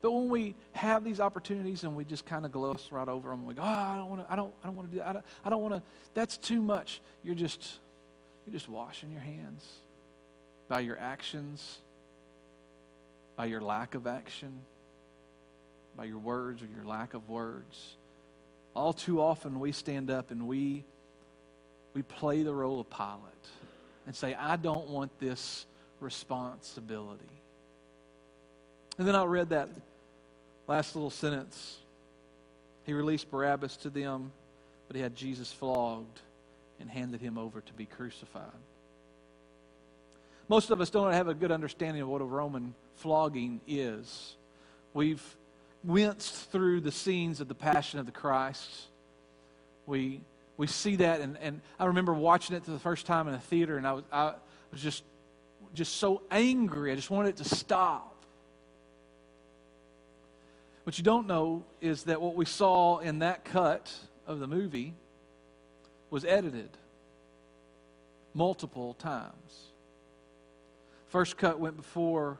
But 0.00 0.12
when 0.12 0.28
we 0.28 0.54
have 0.72 1.04
these 1.04 1.20
opportunities 1.20 1.82
and 1.82 1.96
we 1.96 2.04
just 2.04 2.24
kind 2.24 2.44
of 2.44 2.52
gloss 2.52 2.88
right 2.92 3.08
over 3.08 3.30
them, 3.30 3.44
we 3.46 3.54
go, 3.54 3.62
"Oh, 3.62 3.66
I 3.66 3.96
don't 3.96 4.08
want 4.08 4.26
to. 4.26 4.32
I 4.32 4.36
don't. 4.36 4.54
I 4.62 4.66
don't 4.66 4.76
want 4.76 4.90
to 4.90 4.96
do. 4.96 4.98
That. 5.00 5.08
I 5.08 5.12
don't, 5.12 5.50
don't 5.50 5.62
want 5.62 5.74
to. 5.74 5.82
That's 6.14 6.36
too 6.36 6.62
much." 6.62 7.00
You're 7.24 7.34
just, 7.34 7.80
you're 8.46 8.52
just 8.52 8.68
washing 8.68 9.10
your 9.10 9.20
hands 9.20 9.66
by 10.68 10.80
your 10.80 10.98
actions, 10.98 11.78
by 13.36 13.46
your 13.46 13.60
lack 13.60 13.94
of 13.94 14.06
action, 14.06 14.60
by 15.96 16.04
your 16.04 16.18
words 16.18 16.62
or 16.62 16.66
your 16.66 16.84
lack 16.84 17.14
of 17.14 17.28
words. 17.28 17.96
All 18.74 18.92
too 18.92 19.20
often, 19.20 19.58
we 19.58 19.72
stand 19.72 20.10
up 20.10 20.30
and 20.30 20.46
we 20.46 20.84
we 21.94 22.02
play 22.02 22.44
the 22.44 22.54
role 22.54 22.78
of 22.78 22.88
Pilate 22.88 23.48
and 24.06 24.14
say, 24.14 24.34
"I 24.34 24.56
don't 24.56 24.88
want 24.88 25.18
this 25.18 25.66
responsibility." 25.98 27.24
And 28.98 29.06
then 29.06 29.14
I 29.14 29.24
read 29.24 29.50
that 29.50 29.68
last 30.68 30.94
little 30.94 31.10
sentence. 31.10 31.78
He 32.84 32.92
released 32.92 33.30
Barabbas 33.30 33.76
to 33.78 33.90
them, 33.90 34.30
but 34.86 34.96
he 34.96 35.02
had 35.02 35.16
Jesus 35.16 35.52
flogged 35.52 36.20
and 36.78 36.88
handed 36.88 37.20
him 37.20 37.36
over 37.36 37.60
to 37.60 37.72
be 37.72 37.86
crucified. 37.86 38.44
Most 40.48 40.70
of 40.70 40.80
us 40.80 40.88
don't 40.88 41.12
have 41.12 41.28
a 41.28 41.34
good 41.34 41.50
understanding 41.50 42.02
of 42.02 42.08
what 42.08 42.20
a 42.20 42.24
Roman 42.24 42.74
flogging 42.96 43.60
is. 43.66 44.36
We've 44.94 45.22
winced 45.84 46.50
through 46.50 46.80
the 46.80 46.92
scenes 46.92 47.40
of 47.40 47.48
the 47.48 47.54
Passion 47.54 47.98
of 47.98 48.06
the 48.06 48.12
Christ. 48.12 48.86
We, 49.86 50.20
we 50.56 50.66
see 50.66 50.96
that, 50.96 51.20
and, 51.20 51.36
and 51.38 51.60
I 51.78 51.86
remember 51.86 52.14
watching 52.14 52.56
it 52.56 52.64
for 52.64 52.70
the 52.70 52.78
first 52.78 53.06
time 53.06 53.28
in 53.28 53.34
a 53.34 53.40
theater, 53.40 53.76
and 53.76 53.86
I 53.86 53.92
was, 53.92 54.04
I 54.10 54.34
was 54.70 54.80
just, 54.80 55.02
just 55.74 55.96
so 55.96 56.22
angry. 56.30 56.92
I 56.92 56.94
just 56.94 57.10
wanted 57.10 57.30
it 57.30 57.36
to 57.38 57.44
stop. 57.44 58.17
What 60.88 60.96
you 60.96 61.04
don't 61.04 61.26
know 61.26 61.64
is 61.82 62.04
that 62.04 62.18
what 62.22 62.34
we 62.34 62.46
saw 62.46 62.96
in 63.00 63.18
that 63.18 63.44
cut 63.44 63.92
of 64.26 64.40
the 64.40 64.46
movie 64.46 64.94
was 66.08 66.24
edited 66.24 66.70
multiple 68.32 68.94
times. 68.94 69.66
First 71.08 71.36
cut 71.36 71.60
went 71.60 71.76
before 71.76 72.38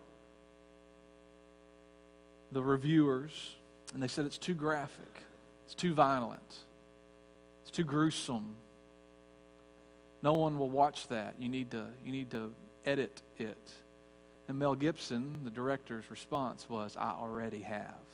the 2.51 2.63
reviewers, 2.63 3.55
and 3.93 4.03
they 4.03 4.09
said 4.09 4.25
it's 4.25 4.39
too 4.39 4.55
graphic, 4.55 5.25
it's 5.67 5.75
too 5.75 5.93
violent, 5.93 6.57
it's 7.61 7.71
too 7.71 7.85
gruesome. 7.85 8.55
No 10.23 10.33
one 10.33 10.59
will 10.59 10.71
watch 10.71 11.07
that. 11.09 11.35
You 11.39 11.51
need 11.51 11.71
to, 11.73 11.85
you 12.03 12.13
need 12.13 12.31
to 12.31 12.55
edit 12.87 13.21
it. 13.37 13.71
And 14.49 14.59
Mel 14.59 14.75
Gibson, 14.75 15.39
the 15.45 15.51
director's 15.51 16.11
response 16.11 16.67
was, 16.71 16.97
I 16.99 17.11
already 17.11 17.61
have. 17.61 18.08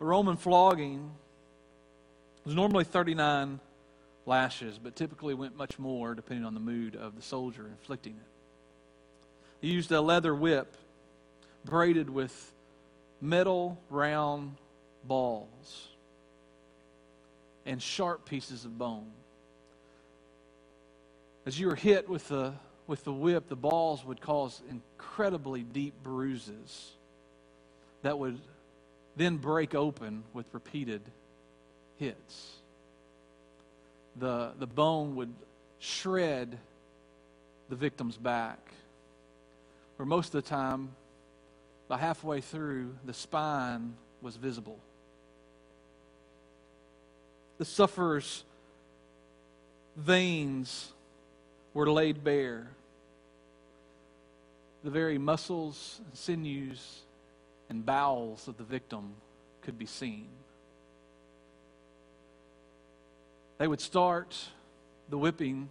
A 0.00 0.04
Roman 0.04 0.36
flogging 0.36 1.10
was 2.44 2.54
normally 2.54 2.84
39 2.84 3.60
lashes, 4.26 4.78
but 4.82 4.96
typically 4.96 5.34
went 5.34 5.56
much 5.56 5.78
more 5.78 6.14
depending 6.14 6.44
on 6.44 6.54
the 6.54 6.60
mood 6.60 6.96
of 6.96 7.16
the 7.16 7.22
soldier 7.22 7.66
inflicting 7.66 8.14
it. 8.14 9.66
He 9.66 9.72
used 9.72 9.92
a 9.92 10.00
leather 10.00 10.34
whip 10.34 10.76
braided 11.64 12.10
with 12.10 12.52
metal 13.20 13.78
round 13.88 14.56
balls 15.06 15.88
and 17.64 17.80
sharp 17.80 18.26
pieces 18.26 18.64
of 18.64 18.76
bone. 18.76 19.10
As 21.46 21.58
you 21.58 21.68
were 21.68 21.74
hit 21.74 22.08
with 22.08 22.28
the, 22.28 22.54
with 22.86 23.04
the 23.04 23.12
whip, 23.12 23.48
the 23.48 23.56
balls 23.56 24.04
would 24.04 24.20
cause 24.20 24.60
incredibly 24.70 25.62
deep 25.62 25.94
bruises 26.02 26.92
that 28.02 28.18
would 28.18 28.38
then 29.16 29.36
break 29.36 29.74
open 29.74 30.24
with 30.32 30.46
repeated 30.52 31.02
hits. 31.98 32.56
The, 34.16 34.52
the 34.58 34.66
bone 34.66 35.16
would 35.16 35.32
shred 35.78 36.58
the 37.68 37.76
victim's 37.76 38.16
back, 38.16 38.58
where 39.96 40.06
most 40.06 40.34
of 40.34 40.42
the 40.42 40.48
time, 40.48 40.90
by 41.88 41.98
halfway 41.98 42.40
through, 42.40 42.94
the 43.04 43.12
spine 43.12 43.94
was 44.22 44.36
visible. 44.36 44.78
The 47.58 47.64
sufferer's 47.64 48.44
veins 49.96 50.92
were 51.72 51.90
laid 51.90 52.24
bare. 52.24 52.66
The 54.82 54.90
very 54.90 55.18
muscles, 55.18 56.00
and 56.04 56.16
sinews, 56.16 57.00
and 57.68 57.84
bowels 57.84 58.48
of 58.48 58.56
the 58.56 58.64
victim 58.64 59.14
could 59.62 59.78
be 59.78 59.86
seen. 59.86 60.28
They 63.58 63.66
would 63.66 63.80
start 63.80 64.36
the 65.08 65.18
whipping 65.18 65.68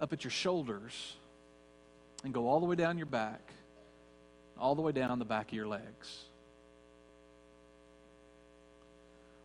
up 0.00 0.12
at 0.12 0.24
your 0.24 0.30
shoulders 0.30 1.16
and 2.24 2.32
go 2.32 2.48
all 2.48 2.60
the 2.60 2.66
way 2.66 2.76
down 2.76 2.96
your 2.96 3.06
back, 3.06 3.52
all 4.58 4.74
the 4.74 4.82
way 4.82 4.92
down 4.92 5.18
the 5.18 5.24
back 5.24 5.48
of 5.48 5.54
your 5.54 5.66
legs. 5.66 6.24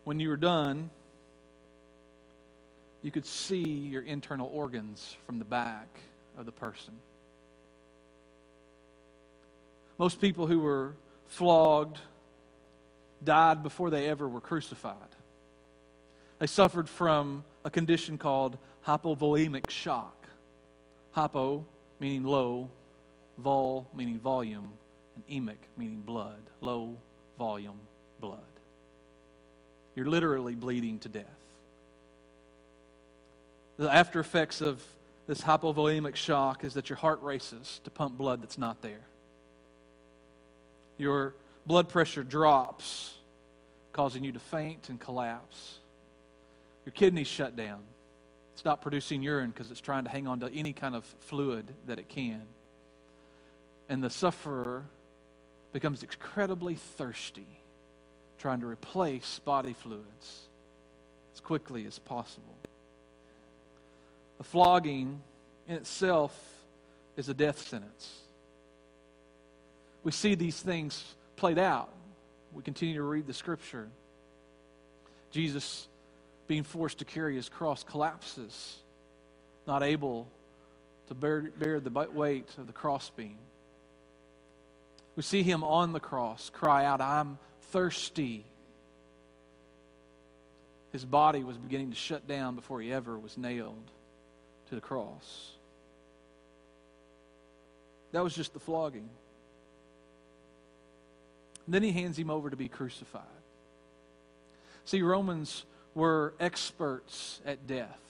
When 0.04 0.20
you 0.20 0.30
were 0.30 0.36
done, 0.36 0.90
you 3.02 3.10
could 3.10 3.26
see 3.26 3.62
your 3.62 4.02
internal 4.02 4.50
organs 4.52 5.16
from 5.26 5.38
the 5.38 5.44
back 5.44 5.88
of 6.36 6.46
the 6.46 6.52
person. 6.52 6.94
Most 9.98 10.20
people 10.20 10.46
who 10.46 10.60
were 10.60 10.94
flogged 11.26 11.98
died 13.22 13.62
before 13.64 13.90
they 13.90 14.08
ever 14.08 14.28
were 14.28 14.40
crucified. 14.40 14.94
They 16.38 16.46
suffered 16.46 16.88
from 16.88 17.44
a 17.64 17.70
condition 17.70 18.16
called 18.16 18.56
hypovolemic 18.86 19.70
shock. 19.70 20.14
Hypo 21.12 21.64
meaning 21.98 22.22
low, 22.22 22.70
vol 23.38 23.88
meaning 23.92 24.20
volume, 24.20 24.70
and 25.16 25.26
emic 25.26 25.58
meaning 25.76 26.02
blood. 26.06 26.38
Low 26.60 26.96
volume 27.36 27.80
blood. 28.20 28.38
You're 29.96 30.06
literally 30.06 30.54
bleeding 30.54 31.00
to 31.00 31.08
death. 31.08 31.24
The 33.78 33.92
after 33.92 34.20
effects 34.20 34.60
of 34.60 34.80
this 35.26 35.40
hypovolemic 35.40 36.14
shock 36.14 36.62
is 36.62 36.74
that 36.74 36.88
your 36.88 36.96
heart 36.96 37.20
races 37.22 37.80
to 37.82 37.90
pump 37.90 38.16
blood 38.16 38.42
that's 38.42 38.58
not 38.58 38.80
there 38.80 39.08
your 40.98 41.34
blood 41.66 41.88
pressure 41.88 42.22
drops, 42.22 43.14
causing 43.92 44.24
you 44.24 44.32
to 44.32 44.38
faint 44.38 44.88
and 44.88 45.00
collapse. 45.00 45.78
Your 46.84 46.92
kidneys 46.92 47.26
shut 47.26 47.56
down. 47.56 47.80
Stop 48.56 48.82
producing 48.82 49.22
urine 49.22 49.50
because 49.50 49.70
it's 49.70 49.80
trying 49.80 50.04
to 50.04 50.10
hang 50.10 50.26
on 50.26 50.40
to 50.40 50.50
any 50.52 50.72
kind 50.72 50.96
of 50.96 51.04
fluid 51.20 51.72
that 51.86 51.98
it 51.98 52.08
can. 52.08 52.42
And 53.88 54.02
the 54.02 54.10
sufferer 54.10 54.84
becomes 55.72 56.02
incredibly 56.02 56.74
thirsty, 56.74 57.46
trying 58.38 58.60
to 58.60 58.66
replace 58.66 59.38
body 59.44 59.74
fluids 59.74 60.48
as 61.34 61.40
quickly 61.40 61.86
as 61.86 61.98
possible. 61.98 62.56
The 64.38 64.44
flogging 64.44 65.20
in 65.68 65.76
itself 65.76 66.36
is 67.16 67.28
a 67.28 67.34
death 67.34 67.60
sentence 67.66 68.22
we 70.04 70.12
see 70.12 70.34
these 70.34 70.60
things 70.60 71.04
played 71.36 71.58
out. 71.58 71.90
We 72.52 72.62
continue 72.62 72.94
to 72.94 73.02
read 73.02 73.26
the 73.26 73.34
scripture. 73.34 73.88
Jesus, 75.30 75.86
being 76.46 76.62
forced 76.62 76.98
to 76.98 77.04
carry 77.04 77.36
his 77.36 77.48
cross, 77.48 77.84
collapses, 77.84 78.76
not 79.66 79.82
able 79.82 80.26
to 81.08 81.14
bear, 81.14 81.42
bear 81.58 81.80
the 81.80 81.90
weight 82.12 82.48
of 82.58 82.66
the 82.66 82.72
crossbeam. 82.72 83.36
We 85.16 85.22
see 85.22 85.42
him 85.42 85.64
on 85.64 85.92
the 85.92 86.00
cross 86.00 86.50
cry 86.50 86.84
out, 86.84 87.00
I'm 87.00 87.38
thirsty. 87.72 88.44
His 90.92 91.04
body 91.04 91.44
was 91.44 91.58
beginning 91.58 91.90
to 91.90 91.96
shut 91.96 92.26
down 92.26 92.54
before 92.54 92.80
he 92.80 92.92
ever 92.92 93.18
was 93.18 93.36
nailed 93.36 93.90
to 94.68 94.74
the 94.74 94.80
cross. 94.80 95.50
That 98.12 98.24
was 98.24 98.34
just 98.34 98.54
the 98.54 98.60
flogging. 98.60 99.08
Then 101.68 101.82
he 101.82 101.92
hands 101.92 102.18
him 102.18 102.30
over 102.30 102.48
to 102.48 102.56
be 102.56 102.68
crucified. 102.68 103.22
See, 104.86 105.02
Romans 105.02 105.66
were 105.94 106.32
experts 106.40 107.40
at 107.44 107.66
death. 107.66 108.00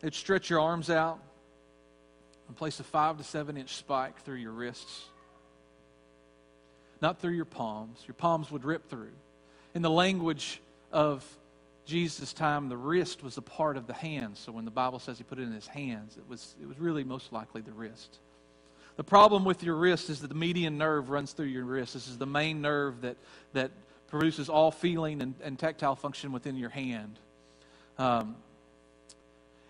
They'd 0.00 0.14
stretch 0.14 0.50
your 0.50 0.60
arms 0.60 0.90
out 0.90 1.18
and 2.46 2.54
place 2.54 2.78
a 2.78 2.84
five 2.84 3.16
to 3.16 3.24
seven 3.24 3.56
inch 3.56 3.74
spike 3.74 4.20
through 4.20 4.36
your 4.36 4.52
wrists, 4.52 5.04
not 7.00 7.20
through 7.20 7.32
your 7.32 7.46
palms. 7.46 8.04
Your 8.06 8.14
palms 8.14 8.50
would 8.50 8.66
rip 8.66 8.90
through. 8.90 9.12
In 9.74 9.80
the 9.80 9.90
language 9.90 10.60
of 10.92 11.24
Jesus' 11.84 12.32
time, 12.32 12.68
the 12.68 12.76
wrist 12.76 13.22
was 13.22 13.36
a 13.36 13.42
part 13.42 13.76
of 13.76 13.86
the 13.86 13.92
hand. 13.92 14.36
So 14.36 14.52
when 14.52 14.64
the 14.64 14.70
Bible 14.70 14.98
says 14.98 15.18
he 15.18 15.24
put 15.24 15.38
it 15.38 15.42
in 15.42 15.52
his 15.52 15.66
hands, 15.66 16.16
it 16.16 16.28
was, 16.28 16.54
it 16.60 16.66
was 16.66 16.78
really 16.78 17.04
most 17.04 17.32
likely 17.32 17.60
the 17.60 17.72
wrist. 17.72 18.18
The 18.96 19.04
problem 19.04 19.44
with 19.44 19.62
your 19.62 19.74
wrist 19.74 20.08
is 20.08 20.20
that 20.20 20.28
the 20.28 20.34
median 20.34 20.78
nerve 20.78 21.10
runs 21.10 21.32
through 21.32 21.46
your 21.46 21.64
wrist. 21.64 21.94
This 21.94 22.08
is 22.08 22.16
the 22.16 22.26
main 22.26 22.62
nerve 22.62 23.02
that, 23.02 23.16
that 23.52 23.72
produces 24.08 24.48
all 24.48 24.70
feeling 24.70 25.20
and, 25.20 25.34
and 25.42 25.58
tactile 25.58 25.96
function 25.96 26.32
within 26.32 26.56
your 26.56 26.70
hand. 26.70 27.18
Um, 27.98 28.36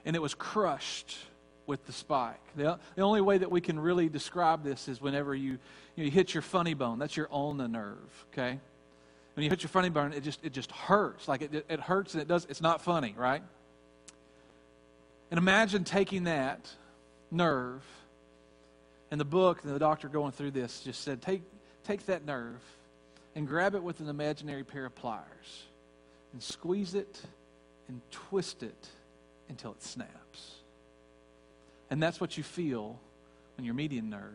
and 0.04 0.14
it 0.14 0.22
was 0.22 0.34
crushed 0.34 1.16
with 1.66 1.84
the 1.86 1.92
spike. 1.92 2.40
The, 2.56 2.78
the 2.94 3.02
only 3.02 3.22
way 3.22 3.38
that 3.38 3.50
we 3.50 3.60
can 3.60 3.80
really 3.80 4.08
describe 4.08 4.62
this 4.62 4.86
is 4.88 5.00
whenever 5.00 5.34
you, 5.34 5.52
you, 5.52 5.58
know, 5.96 6.04
you 6.04 6.10
hit 6.10 6.34
your 6.34 6.42
funny 6.42 6.74
bone. 6.74 6.98
That's 6.98 7.16
your 7.16 7.28
ulnar 7.32 7.68
nerve, 7.68 8.26
okay? 8.32 8.58
When 9.34 9.44
you 9.44 9.50
hit 9.50 9.62
your 9.62 9.68
funny 9.68 9.88
bone, 9.88 10.12
it 10.12 10.22
just, 10.22 10.44
it 10.44 10.52
just 10.52 10.70
hurts. 10.70 11.26
Like 11.26 11.42
it, 11.42 11.66
it 11.68 11.80
hurts 11.80 12.14
and 12.14 12.22
it 12.22 12.28
does, 12.28 12.46
it's 12.48 12.60
not 12.60 12.80
funny, 12.82 13.14
right? 13.16 13.42
And 15.30 15.38
imagine 15.38 15.84
taking 15.84 16.24
that 16.24 16.68
nerve, 17.30 17.82
and 19.10 19.20
the 19.20 19.24
book, 19.24 19.62
and 19.64 19.74
the 19.74 19.78
doctor 19.78 20.08
going 20.08 20.32
through 20.32 20.52
this 20.52 20.80
just 20.80 21.02
said, 21.02 21.22
take, 21.22 21.42
take 21.84 22.06
that 22.06 22.24
nerve 22.24 22.60
and 23.34 23.46
grab 23.46 23.74
it 23.74 23.82
with 23.82 24.00
an 24.00 24.08
imaginary 24.08 24.64
pair 24.64 24.86
of 24.86 24.94
pliers 24.94 25.64
and 26.32 26.42
squeeze 26.42 26.94
it 26.94 27.20
and 27.88 28.00
twist 28.10 28.62
it 28.62 28.88
until 29.48 29.72
it 29.72 29.82
snaps. 29.82 30.54
And 31.90 32.02
that's 32.02 32.20
what 32.20 32.36
you 32.36 32.42
feel 32.42 32.98
when 33.56 33.64
your 33.64 33.74
median 33.74 34.10
nerve 34.10 34.32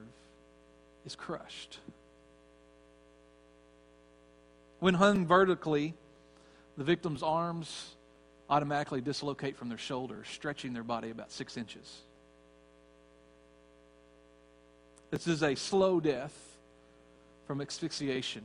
is 1.06 1.16
crushed. 1.16 1.80
When 4.80 4.94
hung 4.94 5.26
vertically, 5.26 5.94
the 6.78 6.84
victim's 6.84 7.22
arms 7.22 7.96
automatically 8.50 9.02
dislocate 9.02 9.58
from 9.58 9.70
their 9.70 9.78
shoulders, 9.78 10.28
stretching 10.28 10.74
their 10.74 10.84
body 10.84 11.12
about 11.12 11.32
six 11.32 11.58
inches. 11.58 12.02
This 15.12 15.28
is 15.28 15.44
a 15.44 15.56
slow 15.56 16.00
death 16.00 16.34
from 17.46 17.62
asphyxiation. 17.62 18.44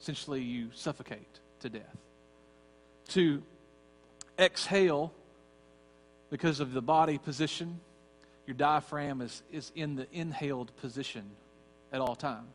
Essentially, 0.00 0.42
you 0.42 0.70
suffocate 0.74 1.40
to 1.60 1.68
death. 1.68 1.96
To 3.08 3.42
exhale, 4.38 5.12
because 6.30 6.60
of 6.60 6.72
the 6.72 6.80
body 6.80 7.18
position, 7.18 7.80
your 8.46 8.54
diaphragm 8.54 9.20
is, 9.20 9.42
is 9.52 9.70
in 9.74 9.94
the 9.94 10.06
inhaled 10.12 10.74
position 10.80 11.24
at 11.92 12.00
all 12.00 12.16
time. 12.16 12.46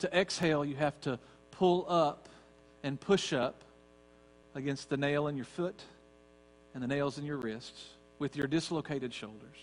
To 0.00 0.14
exhale, 0.16 0.64
you 0.64 0.76
have 0.76 1.00
to 1.02 1.18
pull 1.58 1.86
up 1.88 2.28
and 2.82 3.00
push 3.00 3.32
up 3.32 3.62
against 4.54 4.88
the 4.88 4.96
nail 4.96 5.26
in 5.28 5.36
your 5.36 5.44
foot 5.44 5.82
and 6.74 6.82
the 6.82 6.86
nails 6.86 7.18
in 7.18 7.24
your 7.24 7.36
wrists 7.36 7.86
with 8.18 8.36
your 8.36 8.46
dislocated 8.46 9.12
shoulders. 9.12 9.56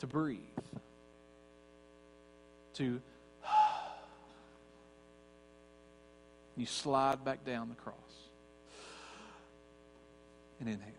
To 0.00 0.06
breathe. 0.06 0.38
To 2.74 3.00
you 6.56 6.66
slide 6.66 7.24
back 7.24 7.44
down 7.44 7.68
the 7.68 7.74
cross 7.76 7.94
and 10.60 10.68
inhale 10.68 10.92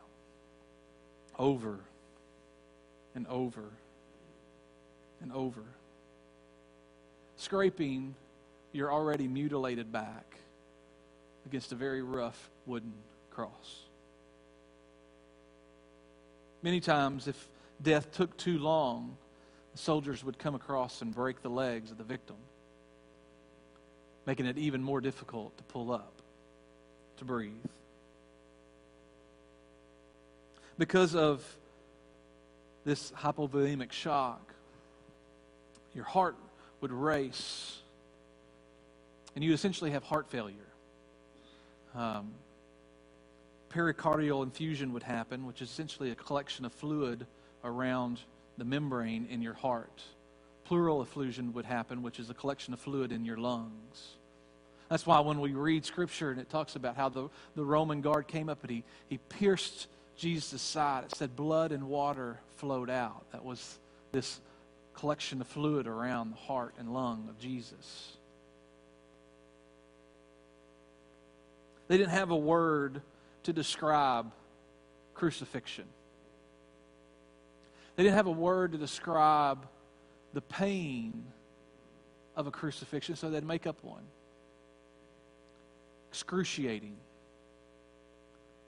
over 1.38 1.80
and 3.16 3.28
over 3.28 3.70
and 5.22 5.32
over. 5.32 5.62
Scraping 7.38 8.16
your 8.78 8.92
already 8.92 9.28
mutilated 9.28 9.92
back 9.92 10.38
against 11.46 11.72
a 11.72 11.76
very 11.76 12.02
rough 12.02 12.50
wooden 12.66 12.94
cross. 13.32 13.84
Many 16.62 16.80
times, 16.80 17.28
if 17.28 17.48
death 17.82 18.12
took 18.12 18.36
too 18.38 18.58
long, 18.58 19.18
the 19.74 19.78
soldiers 19.78 20.24
would 20.24 20.40
come 20.40 20.56
across 20.56 21.02
and 21.02 21.13
break 21.13 21.42
the 21.42 21.50
legs 21.50 21.92
of 21.92 21.98
the 21.98 22.04
victim, 22.04 22.38
making 24.26 24.46
it 24.46 24.58
even 24.58 24.82
more 24.82 25.02
difficult 25.02 25.58
to 25.58 25.63
pull 25.66 25.92
up, 25.92 26.13
to 27.18 27.26
breathe. 27.26 27.54
because 30.78 31.16
of 31.16 31.44
this 32.86 33.12
hypovolemic 33.12 33.92
shock, 33.92 34.54
your 35.94 36.06
heart 36.06 36.36
would 36.82 36.92
race, 36.92 37.80
and 39.38 39.43
you 39.43 39.54
essentially 39.54 39.91
have 39.91 40.04
heart 40.04 40.28
failure. 40.28 40.56
Um, 41.93 42.32
pericardial 43.69 44.47
effusion 44.47 44.93
would 44.93 45.04
happen, 45.04 45.45
which 45.45 45.62
is 45.62 45.69
essentially 45.69 46.10
a 46.10 46.15
collection 46.15 46.65
of 46.65 46.73
fluid 46.73 47.28
around 47.63 48.19
the 48.58 48.65
membrane 48.65 49.28
in 49.30 49.43
your 49.43 49.54
heart. 49.54 50.02
Pleural 50.63 51.04
effusion 51.04 51.54
would 51.54 51.65
happen, 51.65 52.02
which 52.02 52.19
is 52.19 52.32
a 52.32 52.34
collection 52.34 52.73
of 52.73 52.80
fluid 52.80 53.12
in 53.12 53.26
your 53.26 53.38
lungs. 53.38 54.15
That's 54.89 55.06
why 55.06 55.19
when 55.19 55.39
we 55.39 55.52
read 55.52 55.86
scripture 55.86 56.32
and 56.32 56.41
it 56.41 56.50
talks 56.50 56.76
about 56.76 56.95
how 56.95 57.10
the, 57.10 57.30
the 57.54 57.63
Roman 57.63 58.02
guard 58.02 58.28
came 58.28 58.50
up 58.50 58.63
and 58.63 58.71
he, 58.71 58.84
he 59.08 59.19
pierced 59.19 59.86
Jesus' 60.17 60.63
side, 60.63 61.04
it 61.04 61.15
said 61.15 61.36
blood 61.36 61.71
and 61.71 61.84
water 61.84 62.39
flowed 62.56 62.89
out. 62.89 63.23
That 63.34 63.45
was 63.45 63.78
this 64.12 64.39
collection 64.95 65.41
of 65.41 65.47
fluid 65.47 65.86
around 65.86 66.32
the 66.32 66.38
heart 66.38 66.73
and 66.80 66.91
lung 66.91 67.28
of 67.30 67.38
Jesus. 67.38 68.17
They 71.88 71.97
didn't 71.97 72.12
have 72.12 72.32
a 72.32 72.38
word 72.38 73.02
to 73.43 73.54
describe 73.54 74.32
crucifixion. 75.13 75.86
They 77.95 78.04
didn't 78.04 78.15
have 78.15 78.28
a 78.28 78.32
word 78.32 78.73
to 78.73 78.78
describe 78.78 79.65
the 80.34 80.41
pain 80.41 81.26
of 82.36 82.45
a 82.45 82.52
crucifixion, 82.52 83.15
so 83.15 83.30
they'd 83.30 83.43
make 83.43 83.65
up 83.65 83.84
one. 83.84 84.04
Excruciating 86.12 86.95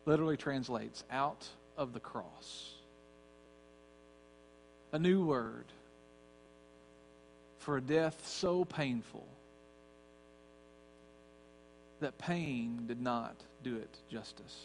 literally 0.05 0.37
translates 0.37 1.03
out 1.11 1.45
of 1.77 1.93
the 1.93 1.99
cross. 1.99 2.73
A 4.91 4.97
new 4.97 5.25
word 5.25 5.65
for 7.59 7.77
a 7.77 7.81
death 7.81 8.27
so 8.27 8.65
painful 8.65 9.27
that 11.99 12.17
pain 12.17 12.83
did 12.87 13.01
not 13.01 13.35
do 13.63 13.75
it 13.75 13.97
justice. 14.09 14.57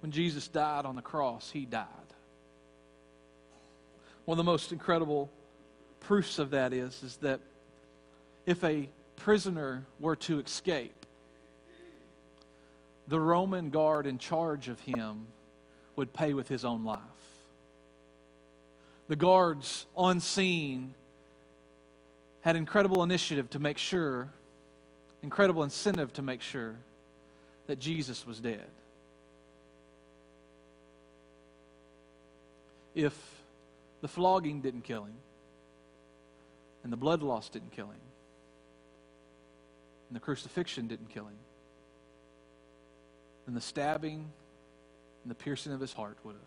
When 0.00 0.12
Jesus 0.12 0.48
died 0.48 0.84
on 0.86 0.96
the 0.96 1.02
cross, 1.02 1.50
he 1.50 1.64
died. 1.64 1.86
One 4.24 4.38
of 4.38 4.44
the 4.44 4.50
most 4.50 4.72
incredible 4.72 5.30
proofs 6.00 6.38
of 6.38 6.50
that 6.50 6.72
is, 6.72 7.02
is 7.02 7.16
that 7.16 7.40
if 8.46 8.62
a 8.62 8.88
prisoner 9.16 9.84
were 9.98 10.16
to 10.16 10.38
escape, 10.38 11.06
the 13.08 13.18
Roman 13.18 13.70
guard 13.70 14.06
in 14.06 14.18
charge 14.18 14.68
of 14.68 14.78
him 14.80 15.26
would 15.96 16.12
pay 16.12 16.34
with 16.34 16.46
his 16.48 16.64
own 16.64 16.84
life. 16.84 17.00
The 19.08 19.16
guards 19.16 19.86
on 19.96 20.20
scene 20.20 20.94
had 22.48 22.56
incredible 22.56 23.02
initiative 23.02 23.50
to 23.50 23.58
make 23.58 23.76
sure, 23.76 24.26
incredible 25.22 25.62
incentive 25.62 26.10
to 26.14 26.22
make 26.22 26.40
sure 26.40 26.76
that 27.66 27.78
Jesus 27.78 28.26
was 28.26 28.40
dead. 28.40 28.64
If 32.94 33.12
the 34.00 34.08
flogging 34.08 34.62
didn't 34.62 34.80
kill 34.80 35.04
him 35.04 35.12
and 36.82 36.90
the 36.90 36.96
blood 36.96 37.22
loss 37.22 37.50
didn't 37.50 37.72
kill 37.72 37.88
him, 37.88 38.00
and 40.08 40.16
the 40.16 40.20
crucifixion 40.20 40.86
didn't 40.86 41.10
kill 41.10 41.26
him. 41.26 41.36
And 43.46 43.54
the 43.54 43.60
stabbing 43.60 44.24
and 45.22 45.30
the 45.30 45.34
piercing 45.34 45.74
of 45.74 45.80
his 45.80 45.92
heart 45.92 46.16
would 46.24 46.32
have. 46.32 46.40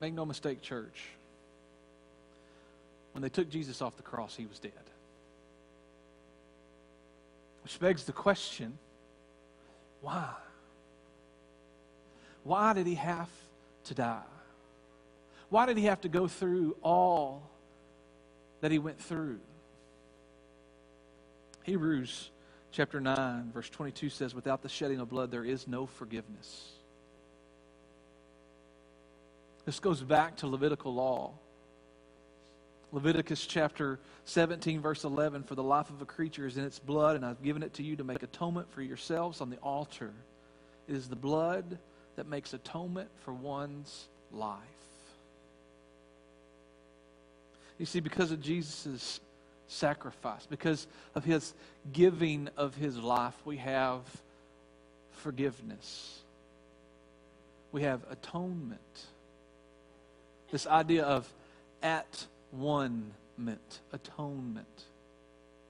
Make 0.00 0.14
no 0.14 0.24
mistake, 0.24 0.62
church. 0.62 1.02
When 3.12 3.22
they 3.22 3.28
took 3.28 3.50
Jesus 3.50 3.82
off 3.82 3.96
the 3.96 4.02
cross, 4.02 4.34
he 4.36 4.46
was 4.46 4.58
dead. 4.58 4.72
Which 7.62 7.78
begs 7.78 8.04
the 8.04 8.12
question 8.12 8.78
why? 10.00 10.30
Why 12.42 12.72
did 12.72 12.86
he 12.86 12.94
have 12.94 13.28
to 13.84 13.94
die? 13.94 14.22
Why 15.50 15.66
did 15.66 15.76
he 15.76 15.84
have 15.84 16.00
to 16.02 16.08
go 16.08 16.26
through 16.26 16.76
all 16.82 17.42
that 18.62 18.70
he 18.70 18.78
went 18.78 18.98
through? 18.98 19.40
Hebrews 21.64 22.30
chapter 22.72 23.00
9, 23.00 23.50
verse 23.52 23.68
22 23.68 24.08
says, 24.08 24.34
Without 24.34 24.62
the 24.62 24.68
shedding 24.68 25.00
of 25.00 25.10
blood, 25.10 25.30
there 25.30 25.44
is 25.44 25.68
no 25.68 25.86
forgiveness. 25.86 26.72
This 29.70 29.78
goes 29.78 30.02
back 30.02 30.38
to 30.38 30.48
Levitical 30.48 30.92
law. 30.92 31.30
Leviticus 32.90 33.46
chapter 33.46 34.00
17, 34.24 34.80
verse 34.80 35.04
11 35.04 35.44
For 35.44 35.54
the 35.54 35.62
life 35.62 35.90
of 35.90 36.02
a 36.02 36.04
creature 36.04 36.44
is 36.44 36.56
in 36.56 36.64
its 36.64 36.80
blood, 36.80 37.14
and 37.14 37.24
I've 37.24 37.40
given 37.40 37.62
it 37.62 37.74
to 37.74 37.84
you 37.84 37.94
to 37.94 38.02
make 38.02 38.24
atonement 38.24 38.68
for 38.72 38.82
yourselves 38.82 39.40
on 39.40 39.48
the 39.48 39.58
altar. 39.58 40.12
It 40.88 40.96
is 40.96 41.08
the 41.08 41.14
blood 41.14 41.78
that 42.16 42.26
makes 42.26 42.52
atonement 42.52 43.10
for 43.24 43.32
one's 43.32 44.08
life. 44.32 44.58
You 47.78 47.86
see, 47.86 48.00
because 48.00 48.32
of 48.32 48.42
Jesus' 48.42 49.20
sacrifice, 49.68 50.46
because 50.46 50.88
of 51.14 51.22
his 51.22 51.54
giving 51.92 52.48
of 52.56 52.74
his 52.74 52.98
life, 52.98 53.36
we 53.44 53.58
have 53.58 54.00
forgiveness. 55.12 56.18
We 57.70 57.82
have 57.82 58.00
atonement. 58.10 58.80
This 60.50 60.66
idea 60.66 61.04
of 61.04 61.30
at 61.82 62.26
one 62.50 63.12
atonement. 63.92 64.84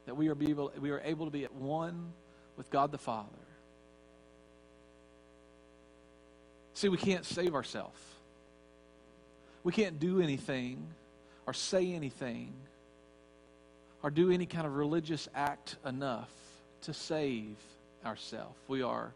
That 0.07 0.16
we 0.16 0.29
are, 0.29 0.37
able, 0.40 0.73
we 0.81 0.90
are 0.90 1.01
able 1.05 1.27
to 1.27 1.31
be 1.31 1.45
at 1.45 1.55
one 1.55 2.12
with 2.57 2.71
God 2.71 2.90
the 2.90 2.99
Father. 2.99 3.29
See, 6.75 6.88
we 6.88 6.97
can't 6.97 7.25
save 7.25 7.55
ourselves. 7.55 8.01
We 9.62 9.73
can't 9.73 10.01
do 10.01 10.21
anything 10.21 10.87
or 11.47 11.53
say 11.53 11.93
anything 11.93 12.53
or 14.03 14.11
do 14.11 14.31
any 14.31 14.47
kind 14.47 14.66
of 14.66 14.75
religious 14.75 15.29
act 15.35 15.77
enough 15.85 16.31
to 16.83 16.95
save 16.95 17.57
ourselves. 18.05 18.57
We 18.66 18.83
are 18.83 19.12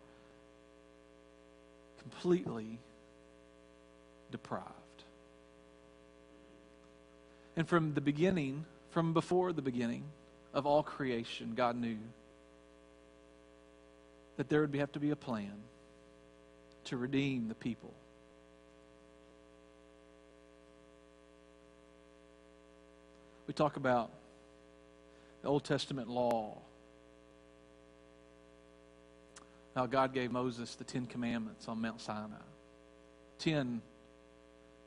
completely 2.03 2.79
deprived. 4.31 4.84
And 7.57 7.69
from 7.69 7.95
the 7.95 8.01
beginning, 8.01 8.65
from 8.91 9.13
before 9.13 9.53
the 9.53 9.63
beginning 9.63 10.05
of 10.53 10.67
all 10.67 10.83
creation, 10.83 11.53
God 11.55 11.77
knew 11.77 11.99
that 14.37 14.49
there 14.49 14.61
would 14.61 14.75
have 14.75 14.93
to 14.93 15.01
be 15.01 15.11
a 15.11 15.17
plan 15.17 15.53
to 16.85 16.97
redeem 16.97 17.49
the 17.49 17.55
people. 17.55 17.93
We 23.47 23.55
talk 23.55 23.77
about 23.77 24.11
the 25.43 25.49
Old 25.49 25.65
Testament 25.65 26.09
law. 26.09 26.59
How 29.77 29.87
God 29.87 30.15
gave 30.15 30.33
Moses 30.33 30.75
the 30.75 30.85
Ten 30.85 31.07
Commandments 31.07 31.69
on 31.69 31.81
Mount 31.81 32.01
Sinai. 32.01 32.37
Ten 33.39 33.83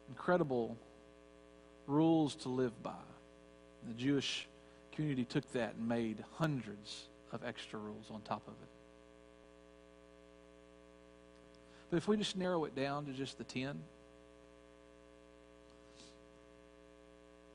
incredible 0.10 0.75
rules 1.88 2.36
to 2.36 2.50
live 2.50 2.84
by. 2.84 2.91
The 3.88 3.93
Jewish 3.93 4.47
community 4.91 5.23
took 5.23 5.50
that 5.54 5.76
and 5.76 5.88
made 5.88 6.23
hundreds 6.36 7.08
of 7.32 7.43
extra 7.43 7.80
rules 7.80 8.06
on 8.12 8.21
top 8.21 8.45
of 8.47 8.54
it. 8.54 8.69
But 11.89 11.97
if 11.97 12.08
we 12.08 12.17
just 12.17 12.36
narrow 12.36 12.65
it 12.65 12.76
down 12.76 13.06
to 13.06 13.13
just 13.13 13.38
the 13.38 13.45
10, 13.45 13.80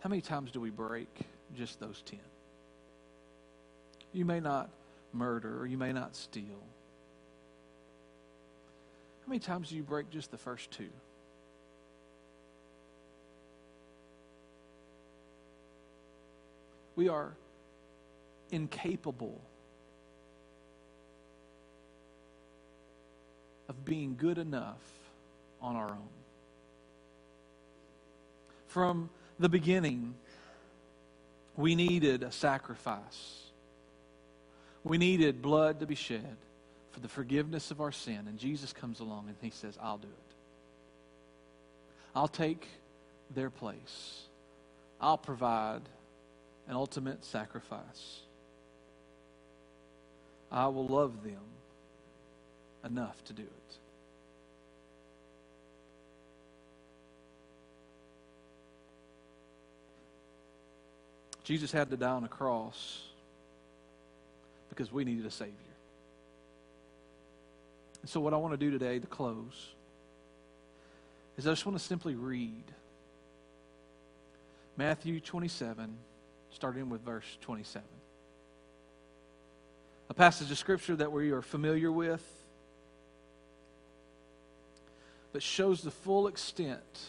how 0.01 0.09
many 0.09 0.23
times 0.23 0.51
do 0.51 0.61
we 0.61 0.71
break 0.71 1.09
just 1.55 1.79
those 1.79 2.03
10? 2.07 2.18
You 4.12 4.25
may 4.25 4.40
not 4.40 4.71
murder 5.12 5.61
or 5.61 5.66
you 5.66 5.77
may 5.77 5.92
not 5.92 6.16
steal. 6.16 6.45
How 9.25 9.29
many 9.29 9.38
times 9.38 9.68
do 9.68 9.77
you 9.77 9.83
break 9.83 10.11
just 10.11 10.31
the 10.31 10.38
first 10.38 10.71
two? 10.71 10.88
We 16.96 17.09
are 17.09 17.33
incapable 18.50 19.40
of 23.68 23.85
being 23.85 24.16
good 24.18 24.38
enough 24.38 24.83
on 25.61 25.76
our 25.76 25.90
own. 25.90 26.09
From 28.68 29.11
the 29.38 29.48
beginning, 29.48 30.14
we 31.57 31.74
needed 31.74 32.22
a 32.22 32.33
sacrifice. 32.33 33.42
We 34.85 34.98
needed 34.98 35.42
blood 35.42 35.81
to 35.81 35.87
be 35.87 35.94
shed 35.94 36.37
for 36.90 37.00
the 37.00 37.09
forgiveness 37.09 37.70
of 37.70 37.81
our 37.81 37.92
sin. 37.92 38.20
And 38.26 38.38
Jesus 38.38 38.72
comes 38.72 39.00
along 39.00 39.26
and 39.28 39.37
he 39.40 39.50
says, 39.50 39.78
I'll 39.81 39.98
do 39.98 40.09
it. 40.09 40.35
I'll 42.14 42.28
take 42.28 42.68
their 43.35 43.50
place. 43.50 44.22
I'll 45.00 45.18
provide 45.18 45.83
an 46.68 46.75
ultimate 46.75 47.25
sacrifice. 47.25 48.20
I 50.51 50.66
will 50.66 50.87
love 50.87 51.22
them 51.25 51.40
enough 52.85 53.22
to 53.25 53.33
do 53.33 53.42
it. 53.42 53.79
Jesus 61.44 61.72
had 61.72 61.90
to 61.90 61.96
die 61.96 62.11
on 62.11 62.25
a 62.25 62.29
cross 62.29 63.03
because 64.68 64.92
we 64.92 65.05
needed 65.05 65.27
a 65.27 65.31
Savior. 65.31 65.55
And 68.01 68.11
so, 68.11 68.20
what 68.20 68.33
I 68.33 68.37
want 68.37 68.53
to 68.53 68.59
do 68.59 68.70
today 68.70 68.98
to 68.98 69.07
close 69.07 69.70
is 71.37 71.46
I 71.46 71.51
just 71.51 71.66
want 71.66 71.79
to 71.79 71.85
simply 71.85 72.14
read 72.14 72.64
Matthew 74.77 75.20
27 75.20 75.96
starting 76.53 76.88
with 76.88 77.03
verse 77.03 77.38
27. 77.41 77.87
A 80.11 80.15
passage 80.15 80.51
of 80.51 80.59
Scripture 80.59 80.97
that 80.97 81.11
we 81.11 81.31
are 81.31 81.43
familiar 81.43 81.91
with, 81.91 82.23
but 85.33 85.43
shows 85.43 85.81
the 85.83 85.91
full 85.91 86.27
extent 86.27 87.01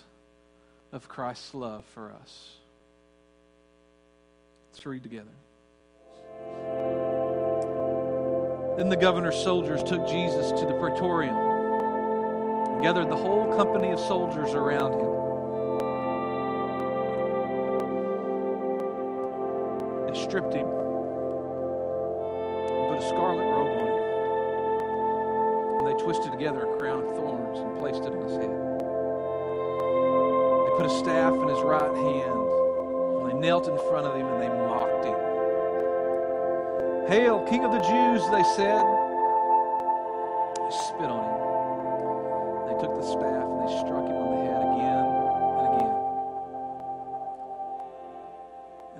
of 0.93 1.09
Christ's 1.09 1.53
love 1.53 1.83
for 1.93 2.11
us. 2.21 2.51
Let's 4.71 4.85
read 4.85 5.03
together. 5.03 5.27
Then 8.77 8.89
the 8.89 8.97
governor's 8.97 9.35
soldiers 9.35 9.83
took 9.83 10.07
Jesus 10.07 10.51
to 10.51 10.65
the 10.65 10.73
praetorium 10.79 11.35
and 11.35 12.81
gathered 12.81 13.09
the 13.09 13.15
whole 13.15 13.55
company 13.55 13.91
of 13.91 13.99
soldiers 13.99 14.53
around 14.53 14.93
him. 14.93 15.22
Stripped 20.15 20.53
him 20.53 20.67
and 20.67 20.75
put 22.89 22.99
a 22.99 23.01
scarlet 23.07 23.43
robe 23.43 23.67
on 23.67 23.87
him. 23.87 23.99
And 25.79 25.87
they 25.87 25.93
twisted 26.03 26.31
together 26.31 26.65
a 26.65 26.67
crown 26.77 27.03
of 27.03 27.15
thorns 27.15 27.59
and 27.59 27.77
placed 27.79 28.03
it 28.03 28.13
on 28.13 28.21
his 28.23 28.35
head. 28.37 28.59
They 30.63 30.69
put 30.77 30.85
a 30.85 30.89
staff 30.99 31.33
in 31.33 31.47
his 31.47 31.61
right 31.61 31.93
hand, 31.93 32.39
and 33.19 33.25
they 33.29 33.35
knelt 33.39 33.67
in 33.67 33.77
front 33.89 34.07
of 34.07 34.15
him 34.15 34.27
and 34.27 34.41
they 34.41 34.49
mocked 34.49 35.05
him. 35.05 35.19
Hail, 37.07 37.43
King 37.49 37.63
of 37.65 37.71
the 37.71 37.79
Jews, 37.79 38.21
they 38.31 38.43
said. 38.55 38.85
They 40.55 40.71
spit 40.87 41.09
on 41.11 41.23
him. 41.27 41.39
They 42.67 42.75
took 42.81 42.95
the 42.95 43.03
staff 43.03 43.43
and 43.43 43.67
they 43.67 43.73
struck 43.83 44.05
him 44.07 44.15
on 44.15 44.32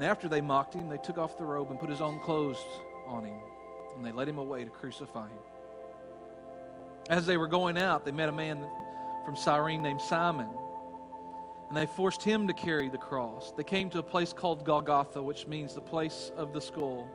And 0.04 0.10
after 0.10 0.28
they 0.28 0.42
mocked 0.42 0.74
him, 0.74 0.90
they 0.90 0.98
took 0.98 1.18
off 1.18 1.38
the 1.38 1.46
robe 1.46 1.70
and 1.70 1.80
put 1.80 1.90
his 1.90 2.02
own 2.02 2.20
clothes 2.20 2.58
on 3.08 3.24
him. 3.24 3.40
And 3.96 4.06
they 4.06 4.12
led 4.12 4.28
him 4.28 4.38
away 4.38 4.66
to 4.66 4.70
crucify 4.70 5.30
him. 5.30 5.38
As 7.10 7.26
they 7.26 7.38
were 7.38 7.48
going 7.48 7.78
out, 7.78 8.04
they 8.04 8.12
met 8.12 8.28
a 8.28 8.34
man 8.34 8.68
from 9.24 9.38
Cyrene 9.38 9.82
named 9.82 10.02
Simon. 10.02 10.50
And 11.70 11.78
they 11.78 11.86
forced 11.86 12.22
him 12.22 12.50
to 12.50 12.54
carry 12.54 12.90
the 12.90 12.98
cross. 12.98 13.54
They 13.56 13.64
came 13.64 13.90
to 13.92 14.00
a 14.00 14.04
place 14.04 14.34
called 14.34 14.66
Golgotha, 14.66 15.24
which 15.24 15.48
means 15.48 15.74
the 15.74 15.80
place 15.80 16.34
of 16.36 16.52
the 16.52 16.60
skull. 16.60 17.08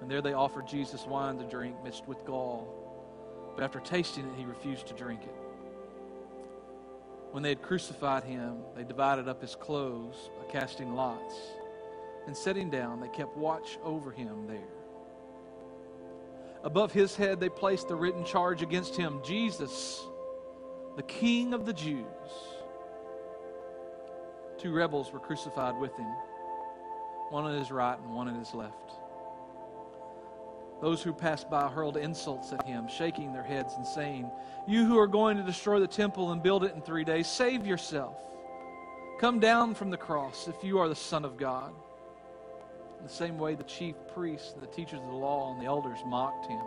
And 0.00 0.10
there 0.10 0.22
they 0.22 0.32
offered 0.32 0.66
Jesus 0.66 1.04
wine 1.04 1.36
to 1.36 1.44
drink 1.44 1.76
mixed 1.84 2.08
with 2.08 2.24
gall. 2.24 2.66
But 3.54 3.62
after 3.62 3.80
tasting 3.80 4.24
it, 4.24 4.38
he 4.38 4.46
refused 4.46 4.86
to 4.86 4.94
drink 4.94 5.24
it. 5.24 5.36
When 7.32 7.42
they 7.42 7.50
had 7.50 7.60
crucified 7.60 8.24
him, 8.24 8.60
they 8.74 8.84
divided 8.84 9.28
up 9.28 9.42
his 9.42 9.54
clothes 9.54 10.30
by 10.40 10.50
casting 10.50 10.94
lots 10.94 11.34
and 12.26 12.36
sitting 12.36 12.70
down, 12.70 13.00
they 13.00 13.08
kept 13.08 13.36
watch 13.36 13.78
over 13.82 14.10
him 14.10 14.46
there. 14.46 14.74
Above 16.62 16.92
his 16.92 17.14
head, 17.14 17.40
they 17.40 17.50
placed 17.50 17.88
the 17.88 17.94
written 17.96 18.24
charge 18.24 18.62
against 18.62 18.96
him 18.96 19.20
Jesus, 19.22 20.02
the 20.96 21.02
King 21.02 21.52
of 21.52 21.66
the 21.66 21.72
Jews. 21.72 22.04
Two 24.56 24.72
rebels 24.72 25.12
were 25.12 25.18
crucified 25.18 25.78
with 25.78 25.94
him, 25.96 26.10
one 27.28 27.44
on 27.44 27.58
his 27.58 27.70
right 27.70 27.98
and 27.98 28.14
one 28.14 28.28
on 28.28 28.38
his 28.38 28.54
left. 28.54 28.92
Those 30.80 31.02
who 31.02 31.12
passed 31.12 31.50
by 31.50 31.68
hurled 31.68 31.96
insults 31.96 32.52
at 32.52 32.66
him, 32.66 32.88
shaking 32.88 33.32
their 33.32 33.42
heads 33.42 33.74
and 33.76 33.86
saying, 33.86 34.30
You 34.66 34.86
who 34.86 34.98
are 34.98 35.06
going 35.06 35.36
to 35.36 35.42
destroy 35.42 35.80
the 35.80 35.86
temple 35.86 36.32
and 36.32 36.42
build 36.42 36.64
it 36.64 36.74
in 36.74 36.80
three 36.80 37.04
days, 37.04 37.26
save 37.26 37.66
yourself. 37.66 38.16
Come 39.18 39.38
down 39.38 39.74
from 39.74 39.90
the 39.90 39.96
cross 39.96 40.48
if 40.48 40.64
you 40.64 40.78
are 40.78 40.88
the 40.88 40.94
Son 40.94 41.24
of 41.24 41.36
God. 41.36 41.72
The 43.04 43.10
same 43.10 43.38
way, 43.38 43.54
the 43.54 43.64
chief 43.64 43.94
priests, 44.14 44.54
and 44.54 44.62
the 44.62 44.66
teachers 44.66 44.98
of 44.98 45.06
the 45.06 45.12
law, 45.12 45.52
and 45.52 45.60
the 45.60 45.66
elders 45.66 45.98
mocked 46.06 46.46
him. 46.46 46.62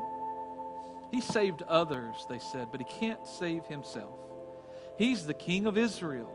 He 1.11 1.19
saved 1.19 1.63
others, 1.63 2.13
they 2.29 2.37
said, 2.37 2.67
but 2.71 2.79
he 2.79 2.85
can't 2.85 3.25
save 3.25 3.65
himself. 3.65 4.19
He's 4.99 5.25
the 5.25 5.33
King 5.33 5.65
of 5.65 5.79
Israel. 5.79 6.31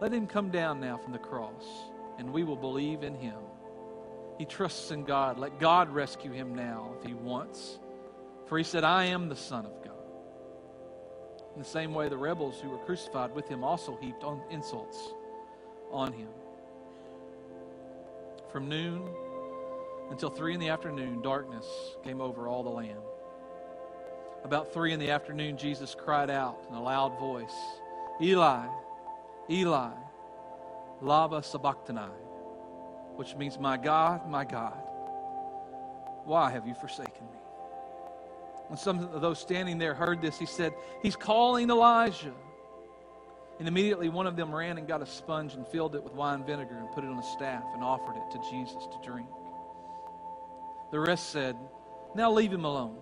Let 0.00 0.12
him 0.12 0.28
come 0.28 0.50
down 0.50 0.78
now 0.78 0.98
from 0.98 1.12
the 1.12 1.18
cross, 1.18 1.64
and 2.16 2.32
we 2.32 2.44
will 2.44 2.56
believe 2.56 3.02
in 3.02 3.16
him. 3.16 3.38
He 4.38 4.44
trusts 4.44 4.92
in 4.92 5.02
God. 5.02 5.36
Let 5.36 5.58
God 5.58 5.90
rescue 5.90 6.30
him 6.30 6.54
now 6.54 6.94
if 6.98 7.04
he 7.04 7.14
wants. 7.14 7.80
For 8.46 8.56
he 8.56 8.64
said, 8.64 8.84
I 8.84 9.06
am 9.06 9.28
the 9.28 9.36
Son 9.36 9.66
of 9.66 9.82
God. 9.82 9.94
In 11.56 11.60
the 11.60 11.68
same 11.68 11.92
way, 11.92 12.08
the 12.08 12.16
rebels 12.16 12.60
who 12.60 12.70
were 12.70 12.78
crucified 12.78 13.34
with 13.34 13.48
him 13.48 13.64
also 13.64 13.98
heaped 14.00 14.22
on 14.22 14.40
insults 14.48 15.12
on 15.90 16.12
him. 16.12 16.28
From 18.52 18.68
noon 18.68 19.08
until 20.10 20.30
three 20.30 20.54
in 20.54 20.60
the 20.60 20.68
afternoon, 20.68 21.22
darkness 21.22 21.66
came 22.04 22.20
over 22.20 22.48
all 22.48 22.62
the 22.62 22.70
land. 22.70 22.98
About 24.44 24.72
three 24.72 24.92
in 24.92 25.00
the 25.00 25.10
afternoon, 25.10 25.56
Jesus 25.56 25.94
cried 25.94 26.30
out 26.30 26.64
in 26.68 26.74
a 26.74 26.82
loud 26.82 27.18
voice, 27.18 27.54
Eli, 28.20 28.66
Eli, 29.50 29.92
lama 31.00 31.42
sabachthani 31.42 32.10
which 33.20 33.36
means, 33.36 33.58
My 33.58 33.76
God, 33.76 34.26
my 34.30 34.46
God, 34.46 34.78
why 36.24 36.50
have 36.50 36.66
you 36.66 36.72
forsaken 36.72 37.26
me? 37.30 37.38
When 38.68 38.78
some 38.78 38.98
of 38.98 39.20
those 39.20 39.38
standing 39.38 39.76
there 39.76 39.92
heard 39.92 40.22
this, 40.22 40.38
he 40.38 40.46
said, 40.46 40.72
He's 41.02 41.16
calling 41.16 41.68
Elijah. 41.68 42.32
And 43.58 43.68
immediately 43.68 44.08
one 44.08 44.26
of 44.26 44.36
them 44.36 44.54
ran 44.54 44.78
and 44.78 44.88
got 44.88 45.02
a 45.02 45.06
sponge 45.06 45.52
and 45.52 45.68
filled 45.68 45.94
it 45.94 46.02
with 46.02 46.14
wine 46.14 46.44
vinegar 46.46 46.78
and 46.78 46.90
put 46.92 47.04
it 47.04 47.08
on 47.08 47.18
a 47.18 47.22
staff 47.22 47.62
and 47.74 47.84
offered 47.84 48.16
it 48.16 48.30
to 48.32 48.38
Jesus 48.50 48.82
to 48.86 49.06
drink. 49.06 49.28
The 50.90 50.98
rest 50.98 51.30
said, 51.30 51.56
Now 52.14 52.32
leave 52.32 52.52
him 52.52 52.64
alone. 52.64 52.96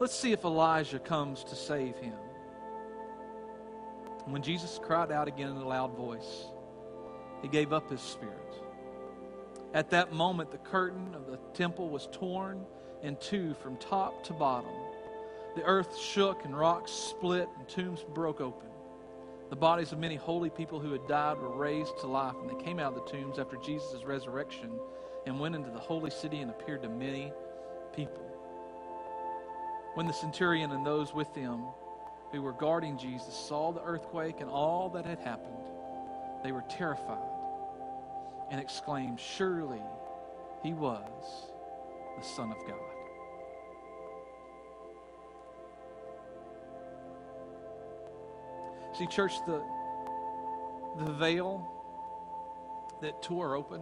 Let's 0.00 0.14
see 0.14 0.32
if 0.32 0.44
Elijah 0.44 0.98
comes 0.98 1.44
to 1.44 1.54
save 1.54 1.96
him. 1.96 2.14
When 4.26 4.42
Jesus 4.42 4.80
cried 4.82 5.12
out 5.12 5.28
again 5.28 5.50
in 5.50 5.56
a 5.56 5.66
loud 5.66 5.96
voice, 5.96 6.46
he 7.42 7.48
gave 7.48 7.72
up 7.72 7.90
his 7.90 8.00
spirit. 8.00 8.34
At 9.72 9.90
that 9.90 10.12
moment, 10.12 10.50
the 10.50 10.58
curtain 10.58 11.14
of 11.14 11.26
the 11.26 11.38
temple 11.54 11.90
was 11.90 12.08
torn 12.12 12.64
in 13.02 13.16
two 13.16 13.54
from 13.54 13.76
top 13.76 14.24
to 14.24 14.32
bottom. 14.32 14.72
The 15.54 15.62
earth 15.62 15.96
shook 15.96 16.44
and 16.44 16.56
rocks 16.56 16.90
split 16.90 17.48
and 17.58 17.68
tombs 17.68 18.04
broke 18.14 18.40
open. 18.40 18.68
The 19.48 19.56
bodies 19.56 19.92
of 19.92 19.98
many 19.98 20.16
holy 20.16 20.50
people 20.50 20.80
who 20.80 20.92
had 20.92 21.06
died 21.08 21.38
were 21.38 21.56
raised 21.56 21.98
to 22.00 22.06
life, 22.06 22.36
and 22.40 22.48
they 22.48 22.64
came 22.64 22.78
out 22.78 22.96
of 22.96 23.04
the 23.04 23.10
tombs 23.10 23.38
after 23.38 23.56
Jesus' 23.56 24.04
resurrection 24.04 24.70
and 25.26 25.38
went 25.38 25.54
into 25.54 25.70
the 25.70 25.78
holy 25.78 26.10
city 26.10 26.40
and 26.40 26.50
appeared 26.50 26.82
to 26.82 26.88
many 26.88 27.32
people. 27.94 28.26
When 29.94 30.06
the 30.06 30.12
centurion 30.12 30.70
and 30.72 30.86
those 30.86 31.12
with 31.12 31.34
him 31.34 31.64
who 32.32 32.42
were 32.42 32.52
guarding 32.52 32.96
Jesus 32.96 33.34
saw 33.34 33.72
the 33.72 33.82
earthquake 33.82 34.40
and 34.40 34.48
all 34.48 34.88
that 34.90 35.04
had 35.04 35.18
happened, 35.18 35.56
they 36.42 36.52
were 36.52 36.64
terrified 36.68 37.18
and 38.50 38.60
exclaimed, 38.60 39.20
Surely 39.20 39.82
he 40.62 40.72
was 40.72 41.50
the 42.18 42.24
Son 42.24 42.50
of 42.50 42.58
God. 42.66 42.78
See, 48.96 49.06
church, 49.06 49.32
the, 49.46 49.62
the 50.98 51.12
veil 51.12 51.66
that 53.00 53.22
tore 53.22 53.54
open 53.54 53.80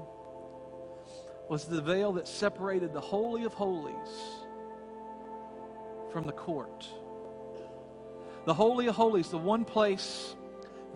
was 1.48 1.64
the 1.64 1.80
veil 1.80 2.12
that 2.12 2.28
separated 2.28 2.92
the 2.92 3.00
Holy 3.00 3.44
of 3.44 3.54
Holies 3.54 3.94
from 6.12 6.24
the 6.24 6.32
court. 6.32 6.87
The 8.44 8.54
Holy 8.54 8.87
of 8.87 8.94
Holies, 8.94 9.28
the 9.28 9.38
one 9.38 9.64
place 9.64 10.34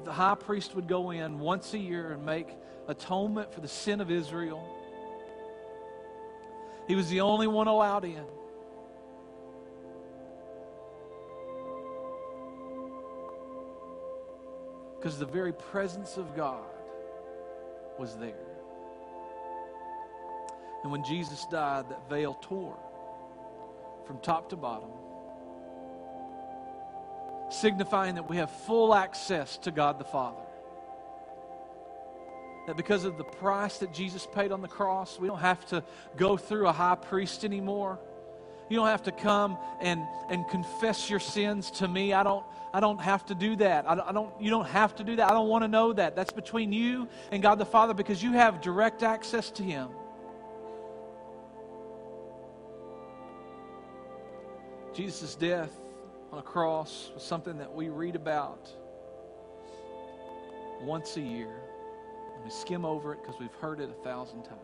the 0.04 0.12
high 0.12 0.34
priest 0.34 0.74
would 0.74 0.88
go 0.88 1.10
in 1.10 1.38
once 1.38 1.74
a 1.74 1.78
year 1.78 2.12
and 2.12 2.24
make 2.24 2.48
atonement 2.88 3.52
for 3.52 3.60
the 3.60 3.68
sin 3.68 4.00
of 4.00 4.10
Israel. 4.10 4.66
He 6.88 6.96
was 6.96 7.08
the 7.08 7.20
only 7.20 7.46
one 7.46 7.68
allowed 7.68 8.04
in. 8.04 8.24
Because 14.98 15.18
the 15.18 15.26
very 15.26 15.52
presence 15.52 16.16
of 16.16 16.36
God 16.36 16.64
was 17.98 18.16
there. 18.16 18.51
And 20.82 20.90
when 20.90 21.04
Jesus 21.04 21.44
died, 21.50 21.88
that 21.88 22.08
veil 22.08 22.36
tore 22.40 22.78
from 24.06 24.18
top 24.18 24.48
to 24.50 24.56
bottom, 24.56 24.90
signifying 27.50 28.16
that 28.16 28.28
we 28.28 28.36
have 28.36 28.50
full 28.50 28.94
access 28.94 29.58
to 29.58 29.70
God 29.70 29.98
the 29.98 30.04
Father. 30.04 30.42
That 32.66 32.76
because 32.76 33.04
of 33.04 33.18
the 33.18 33.24
price 33.24 33.78
that 33.78 33.92
Jesus 33.92 34.26
paid 34.32 34.52
on 34.52 34.60
the 34.60 34.68
cross, 34.68 35.18
we 35.18 35.26
don't 35.26 35.40
have 35.40 35.64
to 35.66 35.82
go 36.16 36.36
through 36.36 36.68
a 36.68 36.72
high 36.72 36.94
priest 36.94 37.44
anymore. 37.44 37.98
You 38.68 38.76
don't 38.76 38.86
have 38.86 39.02
to 39.04 39.12
come 39.12 39.58
and, 39.80 40.00
and 40.30 40.48
confess 40.48 41.10
your 41.10 41.20
sins 41.20 41.70
to 41.72 41.88
me. 41.88 42.12
I 42.12 42.22
don't, 42.22 42.44
I 42.72 42.80
don't 42.80 43.00
have 43.00 43.26
to 43.26 43.34
do 43.34 43.56
that. 43.56 43.88
I 43.88 43.94
don't, 43.96 44.08
I 44.08 44.12
don't, 44.12 44.40
you 44.40 44.50
don't 44.50 44.68
have 44.68 44.94
to 44.96 45.04
do 45.04 45.16
that. 45.16 45.28
I 45.28 45.34
don't 45.34 45.48
want 45.48 45.62
to 45.62 45.68
know 45.68 45.92
that. 45.92 46.16
That's 46.16 46.32
between 46.32 46.72
you 46.72 47.08
and 47.30 47.42
God 47.42 47.58
the 47.58 47.66
Father 47.66 47.94
because 47.94 48.22
you 48.22 48.32
have 48.32 48.60
direct 48.60 49.02
access 49.02 49.50
to 49.52 49.62
Him. 49.62 49.90
Jesus' 54.94 55.34
death 55.34 55.70
on 56.32 56.38
a 56.38 56.42
cross 56.42 57.10
was 57.14 57.22
something 57.22 57.58
that 57.58 57.72
we 57.72 57.88
read 57.88 58.16
about 58.16 58.70
once 60.82 61.16
a 61.16 61.20
year. 61.20 61.60
And 62.34 62.44
we 62.44 62.50
skim 62.50 62.84
over 62.84 63.12
it 63.12 63.20
because 63.22 63.40
we've 63.40 63.54
heard 63.54 63.80
it 63.80 63.88
a 63.88 64.04
thousand 64.04 64.42
times. 64.42 64.58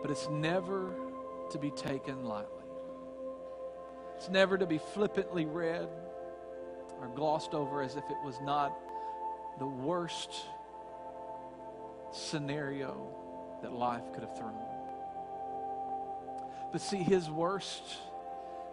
But 0.00 0.10
it's 0.10 0.28
never 0.30 0.94
to 1.50 1.58
be 1.58 1.70
taken 1.70 2.24
lightly. 2.24 2.48
It's 4.16 4.28
never 4.28 4.56
to 4.56 4.66
be 4.66 4.78
flippantly 4.78 5.44
read 5.44 5.88
or 7.00 7.08
glossed 7.08 7.54
over 7.54 7.82
as 7.82 7.96
if 7.96 8.04
it 8.04 8.16
was 8.24 8.36
not 8.42 8.72
the 9.58 9.66
worst 9.66 10.30
scenario 12.12 13.06
that 13.62 13.72
life 13.72 14.02
could 14.12 14.22
have 14.22 14.36
thrown. 14.36 14.71
But 16.72 16.80
see, 16.80 17.02
his 17.02 17.30
worst 17.30 17.82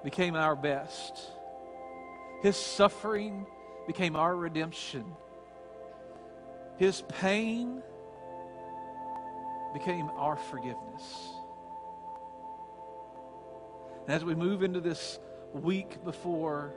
became 0.04 0.36
our 0.36 0.56
best. 0.56 1.20
His 2.41 2.56
suffering 2.56 3.45
became 3.88 4.16
our 4.16 4.34
redemption. 4.36 5.04
His 6.78 7.02
pain 7.10 7.84
became 9.74 10.10
our 10.16 10.38
forgiveness. 10.38 11.30
And 14.08 14.16
as 14.16 14.24
we 14.24 14.34
move 14.34 14.64
into 14.64 14.80
this 14.80 15.20
week 15.54 16.04
before 16.06 16.74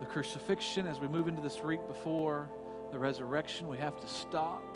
the 0.00 0.06
crucifixion, 0.06 0.88
as 0.88 0.98
we 0.98 1.06
move 1.06 1.28
into 1.28 1.40
this 1.40 1.62
week 1.62 1.86
before 1.86 2.50
the 2.90 2.98
resurrection, 2.98 3.68
we 3.68 3.78
have 3.78 3.98
to 4.00 4.08
stop 4.08 4.71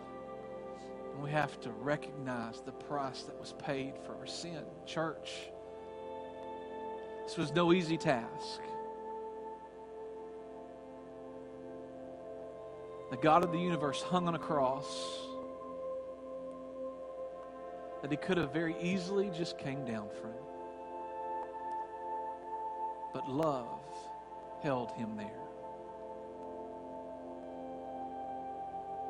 and 1.17 1.25
we 1.25 1.31
have 1.31 1.59
to 1.63 1.71
recognize 1.71 2.61
the 2.61 2.73
price 2.73 3.23
that 3.23 3.41
was 3.41 3.55
paid 3.59 3.95
for 4.05 4.15
our 4.17 4.27
sin. 4.27 4.61
Church, 4.85 5.33
this 7.25 7.39
was 7.39 7.53
no 7.53 7.73
easy 7.73 7.97
task. 7.97 8.61
The 13.11 13.17
God 13.17 13.45
of 13.45 13.53
the 13.53 13.59
universe 13.59 14.03
hung 14.03 14.29
on 14.29 14.35
a 14.35 14.39
cross 14.39 15.21
that 18.03 18.11
he 18.11 18.17
could 18.19 18.37
have 18.37 18.53
very 18.53 18.77
easily 18.83 19.31
just 19.35 19.57
came 19.57 19.87
down 19.87 20.09
from. 20.21 20.35
But 23.15 23.27
love 23.31 23.81
held 24.63 24.91
him 24.93 25.17
there. 25.17 25.31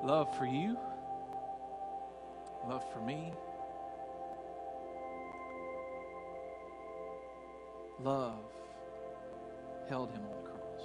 Love 0.05 0.37
for 0.39 0.47
you, 0.47 0.77
love 2.69 2.83
for 2.93 3.01
me, 3.01 3.33
love 8.03 8.35
held 9.89 10.11
him 10.11 10.23
on 10.23 10.43
the 10.43 10.51
cross. 10.51 10.83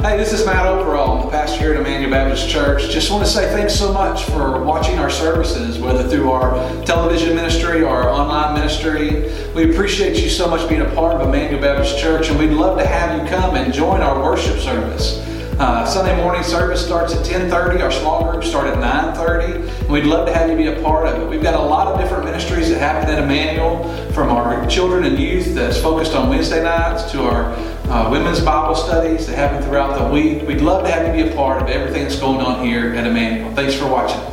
Hey, 0.00 0.18
this 0.18 0.34
is 0.34 0.44
Matt 0.44 0.66
Overall. 0.66 1.24
The 1.24 1.30
pastor 1.30 1.60
here 1.60 1.72
at 1.72 1.80
Emmanuel 1.80 2.10
Baptist 2.10 2.50
Church. 2.50 2.90
Just 2.90 3.10
want 3.10 3.24
to 3.24 3.30
say 3.30 3.46
thanks 3.54 3.74
so 3.74 3.94
much 3.94 4.24
for 4.24 4.62
watching 4.62 4.98
our 4.98 5.08
services, 5.08 5.78
whether 5.78 6.06
through 6.06 6.30
our 6.30 6.52
television 6.84 7.34
ministry 7.34 7.80
or 7.80 7.88
our 7.88 8.10
online 8.10 8.52
ministry. 8.52 9.32
We 9.54 9.72
appreciate 9.72 10.22
you 10.22 10.28
so 10.28 10.48
much 10.50 10.68
being 10.68 10.82
a 10.82 10.94
part 10.94 11.14
of 11.14 11.26
Emmanuel 11.26 11.62
Baptist 11.62 11.98
Church, 11.98 12.28
and 12.28 12.38
we'd 12.38 12.50
love 12.50 12.78
to 12.78 12.86
have 12.86 13.22
you 13.22 13.26
come 13.26 13.54
and 13.54 13.72
join 13.72 14.02
our 14.02 14.22
worship 14.22 14.58
service. 14.58 15.31
Uh, 15.62 15.86
Sunday 15.86 16.16
morning 16.16 16.42
service 16.42 16.84
starts 16.84 17.14
at 17.14 17.24
10:30. 17.24 17.80
Our 17.82 17.92
small 17.92 18.28
groups 18.28 18.48
start 18.48 18.66
at 18.66 18.80
9:30. 18.80 19.88
We'd 19.88 20.06
love 20.06 20.26
to 20.26 20.34
have 20.34 20.50
you 20.50 20.56
be 20.56 20.66
a 20.66 20.82
part 20.82 21.06
of 21.06 21.22
it. 21.22 21.28
We've 21.28 21.40
got 21.40 21.54
a 21.54 21.62
lot 21.62 21.86
of 21.86 22.00
different 22.00 22.24
ministries 22.24 22.68
that 22.70 22.80
happen 22.80 23.08
at 23.08 23.22
Emmanuel, 23.22 23.88
from 24.12 24.30
our 24.30 24.66
children 24.66 25.04
and 25.04 25.16
youth 25.16 25.54
that's 25.54 25.80
focused 25.80 26.16
on 26.16 26.28
Wednesday 26.28 26.64
nights 26.64 27.12
to 27.12 27.22
our 27.22 27.44
uh, 27.88 28.10
women's 28.10 28.40
Bible 28.40 28.74
studies 28.74 29.28
that 29.28 29.36
happen 29.36 29.62
throughout 29.62 29.96
the 29.96 30.12
week. 30.12 30.42
We'd 30.48 30.62
love 30.62 30.82
to 30.82 30.90
have 30.90 31.06
you 31.06 31.22
be 31.22 31.30
a 31.30 31.36
part 31.36 31.62
of 31.62 31.68
everything 31.68 32.02
that's 32.02 32.18
going 32.18 32.40
on 32.40 32.66
here 32.66 32.94
at 32.96 33.06
Emmanuel. 33.06 33.54
Thanks 33.54 33.74
for 33.76 33.86
watching. 33.86 34.31